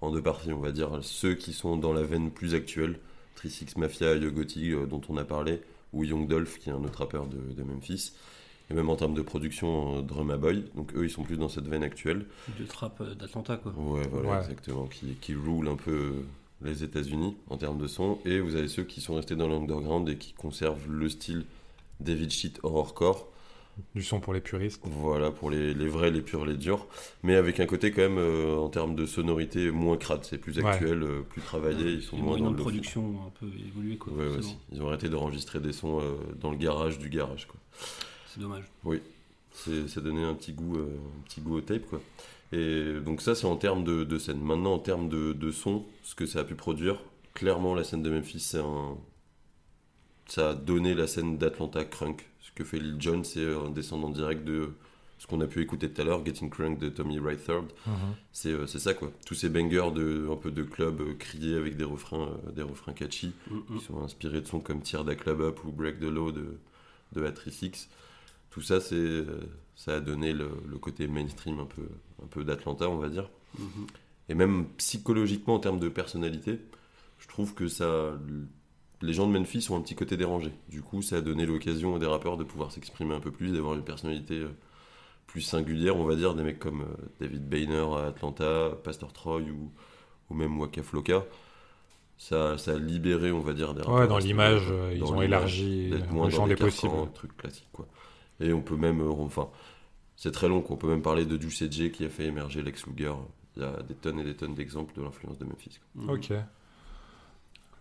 [0.00, 0.98] en deux parties, on va dire.
[1.02, 2.98] Ceux qui sont dans la veine plus actuelle,
[3.34, 5.60] 36 Mafia, Yogoti, euh, dont on a parlé,
[5.92, 8.12] ou Young Dolph, qui est un autre rappeur de, de Memphis.
[8.70, 10.64] Et même en termes de production, euh, Drum Boy.
[10.76, 12.26] Donc eux, ils sont plus dans cette veine actuelle.
[12.58, 13.72] De trap euh, d'Atlanta, quoi.
[13.76, 14.38] Ouais, voilà, Ouais.
[14.38, 14.86] exactement.
[14.86, 16.12] Qui, qui roule un peu
[16.64, 18.18] les États-Unis en termes de son.
[18.24, 21.44] Et vous avez ceux qui sont restés dans l'underground et qui conservent le style
[22.00, 23.28] David Shit Horrorcore.
[23.94, 24.82] Du son pour les puristes.
[24.84, 26.86] Voilà, pour les, les vrais, les purs, les durs.
[27.22, 30.24] Mais avec un côté quand même, euh, en termes de sonorité, moins crade.
[30.24, 30.66] C'est plus Ouais.
[30.66, 31.92] actuel, euh, plus travaillé.
[31.92, 34.12] Ils sont Et moins dans une le production un peu évoluée, quoi.
[34.12, 34.48] Ouais, ouais, forcément.
[34.52, 34.58] si.
[34.76, 37.46] Ils ont arrêté d'enregistrer des sons euh, dans le garage du garage.
[37.46, 37.58] Quoi.
[38.26, 38.64] C'est dommage.
[39.54, 40.86] C'est, ça donnait un petit goût, euh,
[41.18, 42.00] un petit goût au tape, quoi.
[42.52, 44.40] Et donc ça, c'est en termes de, de scène.
[44.40, 47.02] Maintenant, en termes de, de son, ce que ça a pu produire,
[47.34, 48.96] clairement, la scène de Memphis, c'est un...
[50.26, 52.28] ça a donné la scène d'Atlanta Crunk.
[52.40, 54.70] Ce que fait Lil Jon, c'est un descendant direct de
[55.18, 57.66] ce qu'on a pu écouter tout à l'heure, Getting Crunk de Tommy Wright Third.
[58.32, 59.12] C'est, euh, c'est ça, quoi.
[59.24, 62.62] Tous ces bangers de, un peu de club euh, criés avec des refrains, euh, des
[62.62, 63.78] refrains catchy Mm, mm.
[63.78, 66.58] qui sont inspirés de sons comme Tear Da Club Up ou Break the Law de,
[67.12, 67.86] de A36.
[68.50, 69.24] Tout ça, c'est, euh,
[69.76, 71.82] ça a donné le, le côté mainstream un peu,
[72.22, 73.28] un peu d'Atlanta, on va dire.
[73.58, 73.86] Mhm.
[74.28, 76.60] Et même psychologiquement, en termes de personnalité,
[77.18, 78.12] je trouve que ça,
[79.00, 80.52] les gens de Memphis ont un petit côté dérangé.
[80.68, 83.52] Du coup, ça a donné l'occasion à des rappeurs de pouvoir s'exprimer un peu plus,
[83.52, 84.50] d'avoir une personnalité euh,
[85.26, 86.34] plus singulière, on va dire.
[86.34, 89.70] Des mecs comme euh, David Boehner à Atlanta, Pastor Troy ou,
[90.30, 91.24] ou même Waka Flocka.
[92.18, 94.00] Ça, ça a libéré, on va dire, des rappeurs.
[94.00, 96.92] Ouais, dans l'image, euh, ils ont élargi le champ des possibles.
[97.14, 97.88] trucs classiques, quoi.
[98.38, 99.48] Et on peut même, euh, enfin,
[100.22, 100.76] c'est très long, quoi.
[100.76, 103.12] On peut même parler de Juice J qui a fait émerger Lex Luger.
[103.56, 105.80] Il y a des tonnes et des tonnes d'exemples de l'influence de Memphis.
[105.96, 106.04] quoi.
[106.04, 106.10] Mhm.
[106.10, 106.32] Ok.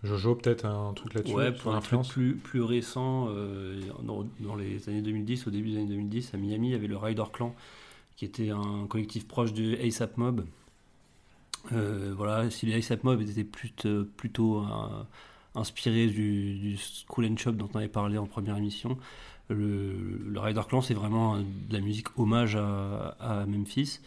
[0.04, 4.28] Jojo, peut-être un truc là-dessus Ouais, pour un truc l'influence plus, plus récent, euh, dans,
[4.39, 6.98] dans les années 2010, au début des années 2010, à Miami, il y avait le
[6.98, 7.54] Rider Clan,
[8.16, 10.44] qui était un collectif proche de ASAP Mob.
[11.74, 15.04] Euh, voilà, si les ASAP Mob étaient plutôt, plutôt euh,
[15.54, 18.98] inspirés du, du School and Shop dont on avait parlé en première émission,
[19.54, 23.99] le, le Rider Clan, c'est vraiment de la musique hommage à, Memphis.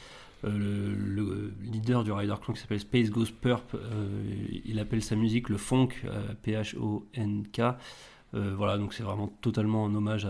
[0.45, 4.23] Euh, le, le leader du Rider Clan qui s'appelle Space Ghost Purp, euh,
[4.65, 7.61] il appelle sa musique le funk, euh, P-H-O-N-K.
[8.35, 10.27] Euh, voilà, donc c'est vraiment totalement un hommage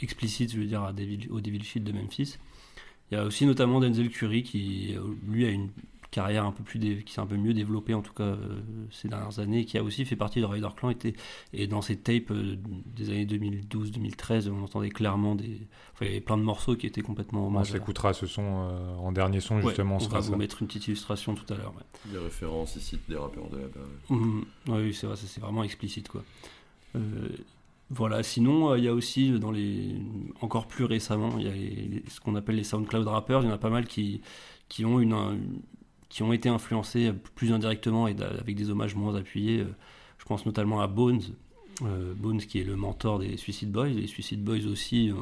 [0.00, 2.38] explicite, je veux dire, Devil, au Devil Shield de Memphis.
[3.10, 4.96] Il y a aussi notamment Denzel Curry qui,
[5.26, 5.68] lui, a une
[6.14, 8.60] carrière un peu plus dé- qui s'est un peu mieux développée en tout cas euh,
[8.90, 11.14] ces dernières années qui a aussi fait partie de Rider Clan était,
[11.52, 12.56] et dans ses tapes euh,
[12.96, 15.58] des années 2012-2013 on entendait clairement des
[15.92, 18.96] enfin, il y avait plein de morceaux qui étaient complètement On s'écoutera ce son euh,
[18.96, 19.96] en dernier son, Ouais, justement.
[19.96, 20.36] on ce va vous ça.
[20.36, 22.12] mettre une petite illustration tout à l'heure ouais.
[22.12, 23.80] Des références ici, des rappeurs de là-bas.
[24.10, 24.16] ouais.
[24.16, 24.44] Mhm.
[24.68, 26.22] Oui, c'est vrai, ça, c'est vraiment explicite quoi.
[26.96, 27.00] Euh,
[27.90, 29.96] voilà, sinon euh, il y a aussi dans les
[30.40, 33.46] encore plus récemment, il y a les- les- ce qu'on appelle les SoundCloud rappers, il
[33.46, 34.20] y en a pas mal qui
[34.68, 35.36] qui ont une, un-
[36.14, 39.62] qui ont été influencés plus indirectement et avec des hommages moins appuyés.
[39.62, 39.74] Euh,
[40.18, 41.20] Je pense notamment à Bones,
[41.82, 43.88] euh, Bones qui est le mentor des Suicide Boys.
[43.88, 45.14] Les Suicide Boys aussi, euh,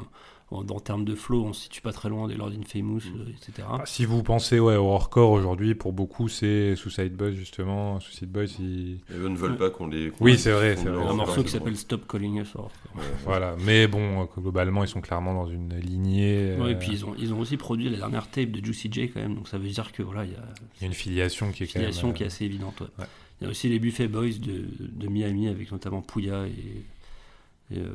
[0.53, 3.01] en, en termes de flow, on se situe pas très loin des Lord in Famous,
[3.17, 3.67] euh, etc.
[3.71, 7.99] Ah, Si vous pensez ouais, au hardcore aujourd'hui, pour beaucoup, c'est Suicide Boys, justement.
[8.01, 8.99] Suicide Boys, ils...
[9.15, 10.13] Eux ne veulent pas qu'on les.
[10.21, 12.71] Oui, c'est vrai, c'est un morceau qui s'appelle Stop Calling Us Hardcore.
[12.97, 13.57] Ouais, Voilà.
[13.65, 16.55] Mais bon, euh, globalement, ils sont clairement dans une lignée.
[16.59, 18.89] Ouais, euh, et puis ils ont, ils ont aussi produit la dernière tape de Juicy
[18.93, 20.45] J quand même, donc ça veut dire que voilà, il y a
[20.77, 21.89] Il y a une filiation qui est une quand même.
[21.89, 22.81] filiation euh, qui est assez évidente.
[22.81, 22.87] ouais.
[22.99, 23.07] ouais.
[23.41, 27.81] Il y a aussi les Buffet Boys de, de Miami avec notamment Pouya et, et,
[27.81, 27.89] euh,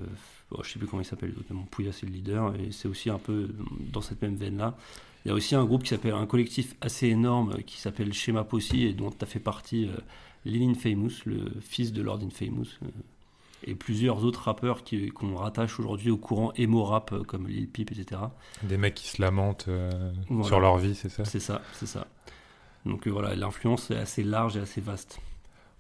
[0.52, 3.10] bon, je sais plus comment il s'appelle, notamment Pouya c'est le leader et c'est aussi
[3.10, 3.50] un peu
[3.92, 4.76] dans cette même veine là.
[5.26, 8.14] Il y a aussi un groupe qui s'appelle un collectif assez énorme euh, qui s'appelle
[8.14, 9.98] Shema Posse et dont tu as fait partie euh,
[10.46, 12.68] Lil Infamous, le fils de Lord Infamous.
[12.84, 12.88] euh,
[13.64, 17.68] et plusieurs autres rappeurs qui- qu'on rattache aujourd'hui au courant emo rap euh, comme Lil
[17.68, 18.22] Peep, etc.
[18.64, 20.46] Des mecs qui se lamentent euh, Voilà.
[20.48, 21.26] sur leur vie, c'est ça?
[21.26, 22.06] C'est ça, c'est ça.
[22.86, 25.20] Donc voilà, l'influence est assez large et assez vaste,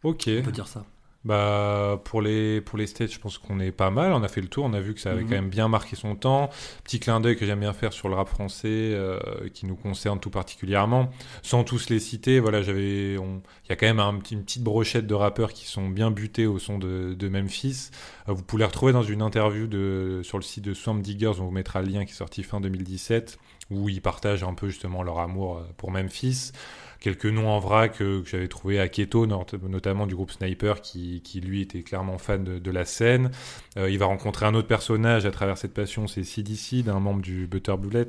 [0.03, 0.23] Ok.
[0.27, 0.85] on peut dire ça.
[1.27, 4.13] Bah, pour les, pour les stages, je pense qu'on est pas mal.
[4.13, 5.27] On a fait le tour, on a vu que ça avait Mhm.
[5.29, 6.49] quand même bien marqué son temps.
[6.85, 9.19] Petit clin d'œil que j'aime bien faire sur le rap français, euh,
[9.53, 11.09] qui nous concerne tout particulièrement.
[11.43, 15.05] Sans tous les citer, voilà, j'avais, il y a quand même un une petite brochette
[15.05, 17.89] de rappeurs qui sont bien butés au son de, de Memphis.
[18.29, 21.27] Euh, vous pouvez les retrouver dans une interview de, sur le site de Swamp Diggers,
[21.39, 23.37] on vous mettra le lien qui est sorti fin 2017,
[23.69, 26.51] où ils partagent un peu justement leur amour euh, pour Memphis.
[26.99, 30.81] Quelques noms en vrac euh, que j'avais trouvé à Keto, not- notamment du groupe Sniper,
[30.81, 33.31] qui, qui, lui était clairement fan de, de la scène.
[33.77, 37.21] Euh, il va rencontrer un autre personnage à travers cette passion, c'est CDC, un membre
[37.21, 38.07] du Butter Bullets,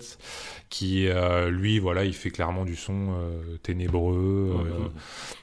[0.71, 4.91] qui euh, lui, voilà, il fait clairement du son euh, ténébreux, Ouais,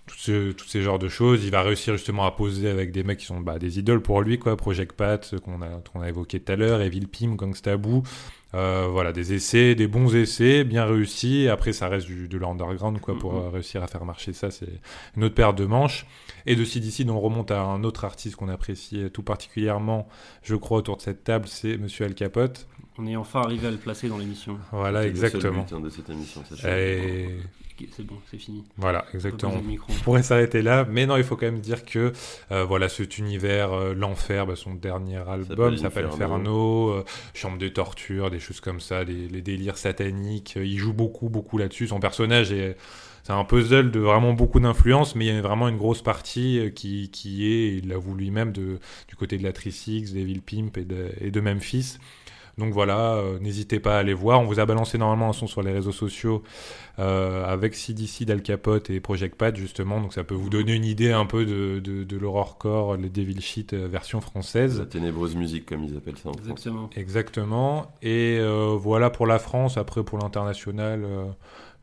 [0.07, 1.43] tous ce, ces genres de choses.
[1.45, 4.21] Il va réussir justement à poser avec des mecs qui sont bah, des idoles pour
[4.21, 4.55] lui, quoi.
[4.57, 8.03] Project Pat, qu'on a, a évoqué tout à l'heure, Evil Pim, Gangsta Boo.
[8.55, 11.49] Euh, voilà, des essais, des bons essais, bien réussis.
[11.49, 13.39] Après, ça reste du, de l'underground, quoi, pour Mhm.
[13.41, 14.49] euh, réussir à faire marcher ça.
[14.49, 14.79] C'est
[15.17, 16.05] une autre paire de manches.
[16.45, 20.07] Et de CDC, on remonte à un autre artiste qu'on apprécie tout particulièrement,
[20.43, 22.67] je crois, autour de cette table, c'est Monsieur Al Capote.
[22.97, 24.57] On est enfin arrivé à le placer dans l'émission.
[24.71, 25.63] Voilà, C'est le exactement.
[25.63, 26.41] but, hein, de cette émission.
[26.65, 27.27] Et
[27.91, 28.63] C'est bon, c'est fini.
[28.77, 29.61] voilà, exactement.
[29.89, 32.13] On pourrait s'arrêter là, mais non, il faut quand même dire que
[32.51, 36.89] euh, voilà, cet univers, euh, l'enfer, bah, son dernier album s'appelle s'appelle Inferno.
[36.91, 40.55] Euh, chambre de torture, des choses comme ça, des, les délires sataniques.
[40.55, 41.87] euh, il joue beaucoup, beaucoup là-dessus.
[41.87, 42.77] Son personnage est
[43.23, 46.71] c'est un puzzle de vraiment beaucoup d'influence, mais il y a vraiment une grosse partie
[46.75, 48.77] qui, qui est, il l'avoue lui-même, de,
[49.07, 51.97] du côté de la 36, d'Evil Pimp et de, et de Memphis.
[52.57, 54.39] Donc voilà, euh, n'hésitez pas à aller voir.
[54.39, 56.41] On vous a balancé normalement un son sur les réseaux sociaux
[56.99, 59.99] euh, avec CDC, Dal Capote et Project Pat justement.
[59.99, 63.41] Donc ça peut vous donner une idée un peu de, de, de l'horrorcore, les Devil
[63.41, 64.79] Shit euh, version française.
[64.79, 66.43] La ténébreuse musique, comme ils appellent ça en France.
[66.45, 66.89] Exactement.
[66.95, 67.91] Exactement.
[68.01, 69.77] Et euh, voilà pour la France.
[69.77, 71.25] Après pour l'international, euh,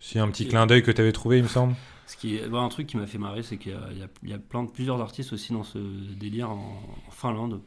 [0.01, 1.75] si un petit clin d'œil que tu avais trouvé, il me semble.
[2.07, 3.99] Ce qui est, bah, un truc qui m'a fait marrer, c'est qu'il y a, il
[3.99, 5.79] y a- il y a plein de, plusieurs artistes aussi dans ce
[6.19, 7.61] délire en, en Finlande.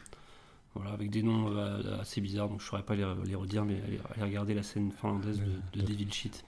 [0.75, 3.63] Voilà, avec des noms euh, assez bizarres, donc je ne saurais pas les, les redire,
[3.63, 5.41] mais allez, allez regarder la scène finlandaise
[5.73, 6.43] de, de Devil Shit.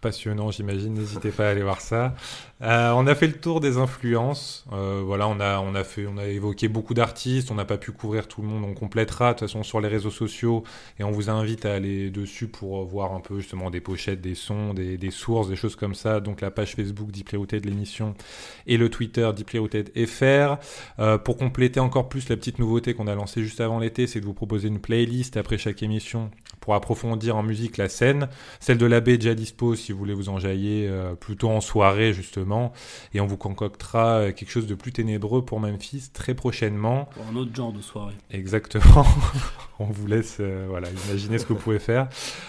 [0.00, 0.94] Passionnant, j'imagine.
[0.94, 2.14] N'hésitez pas à aller voir ça.
[2.62, 4.64] Euh, on a fait le tour des influences.
[4.72, 7.50] Euh, voilà, on a, on a fait, on a évoqué beaucoup d'artistes.
[7.50, 8.64] On n'a pas pu couvrir tout le monde.
[8.64, 10.64] On complétera de toute façon sur les réseaux sociaux
[10.98, 14.34] et on vous invite à aller dessus pour voir un peu justement des pochettes, des
[14.34, 16.20] sons, des, sources, des choses comme ça.
[16.20, 18.14] Donc la page Facebook Deeply de l'émission
[18.66, 19.60] et le Twitter Deeply
[20.06, 20.56] FR.
[20.98, 24.20] Euh, pour compléter encore plus la petite nouveauté qu'on a lancée juste avant l'été, c'est
[24.20, 26.30] de vous proposer une playlist après chaque émission
[26.66, 28.28] pour approfondir en musique la scène.
[28.58, 32.12] Celle de l'abbé est déjà dispo si vous voulez vous enjailler euh, plutôt en soirée
[32.12, 32.72] justement.
[33.14, 37.08] Et on vous concoctera euh, quelque chose de plus ténébreux pour Memphis très prochainement.
[37.14, 38.16] Pour un autre genre de soirée.
[38.32, 39.06] Exactement.
[39.78, 42.08] on vous laisse euh, voilà, imaginer ce que vous pouvez faire.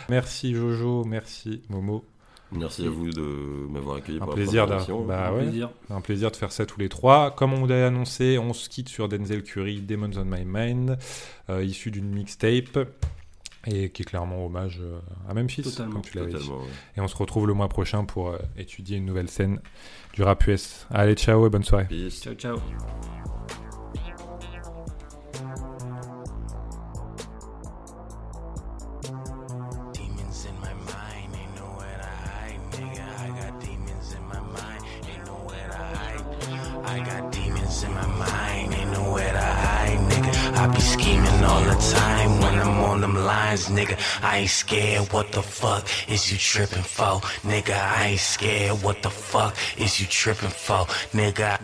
[0.10, 2.04] Merci Jojo, merci Momo.
[2.52, 5.70] Merci à vous de m'avoir accueilli Un pour plaisir, la bah Un ouais, plaisir.
[5.90, 7.32] un plaisir de faire ça tous les trois.
[7.32, 10.98] Comme on vous l'avait annoncé, on se quitte sur Denzel Curry, Demons on My Mind,
[11.50, 12.88] euh, issu d'une mixtape
[13.70, 15.00] et qui est clairement hommage euh,
[15.30, 15.94] à Memphis, Totalement.
[15.94, 16.50] comme tu l'avais dit.
[16.50, 16.56] Ouais.
[16.96, 19.60] Et on se retrouve le mois prochain pour euh, étudier une nouvelle scène
[20.14, 20.88] du rap US.
[20.90, 21.86] Allez, ciao et bonne soirée.
[21.86, 22.22] Peace.
[22.22, 22.58] Ciao, ciao.
[43.48, 43.96] Lines, nigga.
[44.22, 47.76] I ain't scared, what the fuck is you tripping for, nigga?
[47.76, 51.60] I ain't scared, what the fuck is you tripping for, nigga?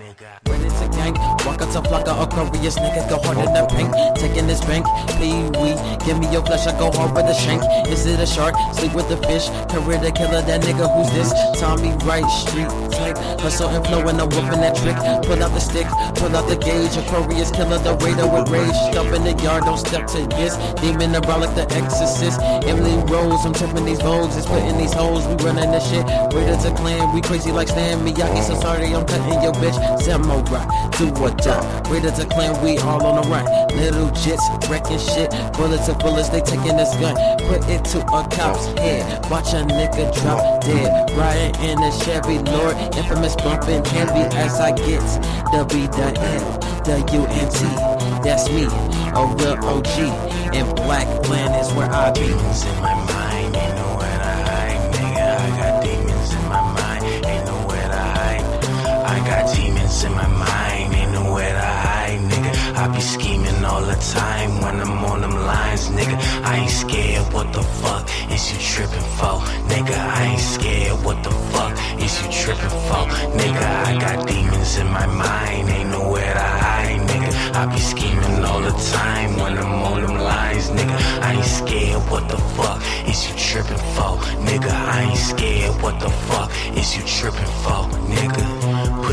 [0.47, 1.13] When it's a gang,
[1.45, 3.93] walk out to flock of Aquarius, nigga, go harder than paint.
[4.15, 4.86] Taking this bank,
[5.17, 5.75] Pee Wee,
[6.05, 7.61] give me your flesh, I go hard with a shank.
[7.89, 8.55] Is it a shark?
[8.73, 9.49] Sleep with the fish.
[9.71, 11.31] Career the killer, that nigga, who's this?
[11.59, 13.17] Tommy Wright, street type.
[13.41, 14.95] Hustle and flow and I'm whooping that trick.
[15.27, 16.95] Pull out the stick, pull out the gauge.
[16.95, 18.75] Aquarius killer, the radar with rage.
[18.91, 20.55] Stuff in the yard, don't step to this.
[20.79, 22.39] Demon around like the exorcist.
[22.41, 26.05] Emily Rose, I'm tripping these vogues, it's putting these hoes, we running this shit.
[26.34, 29.78] Raided to clan, we crazy like Stan Miyagi, so sorry, I'm cutting your bitch.
[30.01, 30.65] Samurai,
[30.97, 31.82] do or die.
[31.89, 33.45] Raided to clan, we all on the run.
[33.76, 35.30] Little jits, wrecking shit.
[35.53, 37.15] Bullets to bullets, they taking this gun.
[37.47, 39.03] Put it to a cop's head.
[39.30, 41.09] Watch a nigga drop dead.
[41.17, 45.03] Riding in a Chevy Lord, infamous bumping heavy as I get.
[45.51, 47.93] The B, the L, the U, and T.
[48.24, 50.32] That's me, a real OG.
[50.55, 52.27] And Black Land is where I be.
[52.27, 55.25] Demons in my mind, ain't nowhere to hide, nigga.
[55.45, 58.43] I got demons in my mind, ain't nowhere to hide.
[59.13, 62.51] I got demons in my mind, ain't nowhere to hide, nigga.
[62.77, 66.17] I be scheming all the time when I'm on them lines, nigga.
[66.43, 69.41] I ain't scared, what the fuck is you tripping for,
[69.73, 69.97] nigga?
[69.97, 73.03] I ain't scared, what the fuck is you tripping for,
[73.39, 73.65] nigga?
[73.89, 76.12] I got demons in my mind, ain't nowhere.
[77.55, 80.97] I be scheming all the time when I'm on them lines, nigga.
[81.21, 84.71] I ain't scared, what the fuck is you tripping for, nigga?
[84.71, 88.52] I ain't scared, what the fuck is you tripping for, nigga?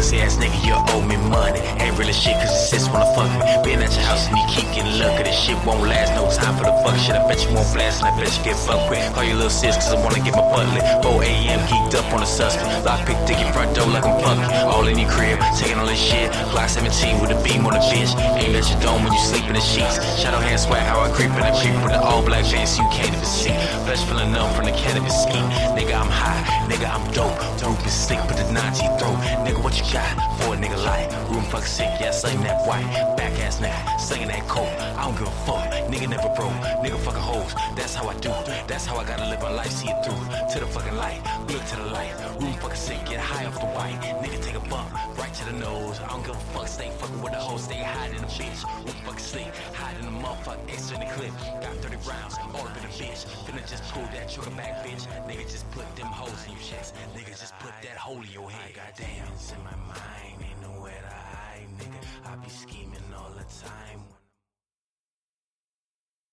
[0.00, 1.60] Pussy ass nigga, you owe me money.
[1.76, 3.44] Ain't really shit, cause the sis wanna fuck me.
[3.60, 5.28] Been at your house and you keep getting lucky.
[5.28, 6.96] This shit won't last no time for the fuck.
[6.96, 7.20] shit.
[7.20, 8.96] I bet you won't blast and I bet you get fucked with.
[9.12, 11.04] Call your little sis cause I wanna get my butt lit.
[11.04, 11.60] 4 a.m.
[11.68, 12.64] geeked up on the suspect.
[12.80, 14.48] Lockpick dick in front door like I'm punky.
[14.72, 16.32] All in your crib, taking all this shit.
[16.48, 18.16] Glock 17 with a beam on the bitch.
[18.40, 20.00] Aim at your dome when you sleep in the sheets.
[20.16, 22.88] Shadow hand swag how I creep in the creep with the all black pants you
[22.88, 23.52] can't even see.
[23.84, 25.36] Flesh feeling up from the cannabis ski.
[25.76, 26.40] Nigga, I'm high.
[26.72, 27.36] Nigga, I'm dope.
[27.60, 29.20] Dope is sick, but the Nazi throat.
[29.44, 31.10] Nigga, what you got for a nigga like?
[31.30, 32.86] Room fuck sick, yeah, sing that white.
[33.16, 34.68] Back ass nigga, singing that cold.
[34.68, 35.70] I don't give a fuck.
[35.90, 36.60] Nigga never broke.
[36.82, 37.54] Nigga fucking hoes.
[37.76, 38.32] That's how I do.
[38.66, 39.70] That's how I gotta live my life.
[39.70, 41.20] See it through to the fucking light.
[41.48, 42.14] Look to the light.
[42.40, 43.98] Room fucking sick, get high off the white.
[44.22, 44.90] Nigga take a bump
[45.40, 45.98] to the nose.
[46.00, 46.68] I don't give a fuck.
[46.68, 47.56] Stay fucking with the hoe.
[47.56, 48.60] Stay hide in the bitch.
[48.84, 49.52] Room fucking sleep?
[49.74, 50.60] hide in the motherfucker.
[50.68, 51.32] Extra in the clip.
[51.62, 53.24] Got 30 rounds all up in the bitch.
[53.44, 55.06] Finna just pull that trigger back, bitch.
[55.28, 56.94] Nigga just put them hoes in your chest.
[57.16, 58.74] Nigga just put that hole in your head.
[58.74, 59.26] Goddamn.
[59.56, 62.00] in my mind, ain't nowhere to hide, nigga.
[62.26, 64.09] I be scheming all the time.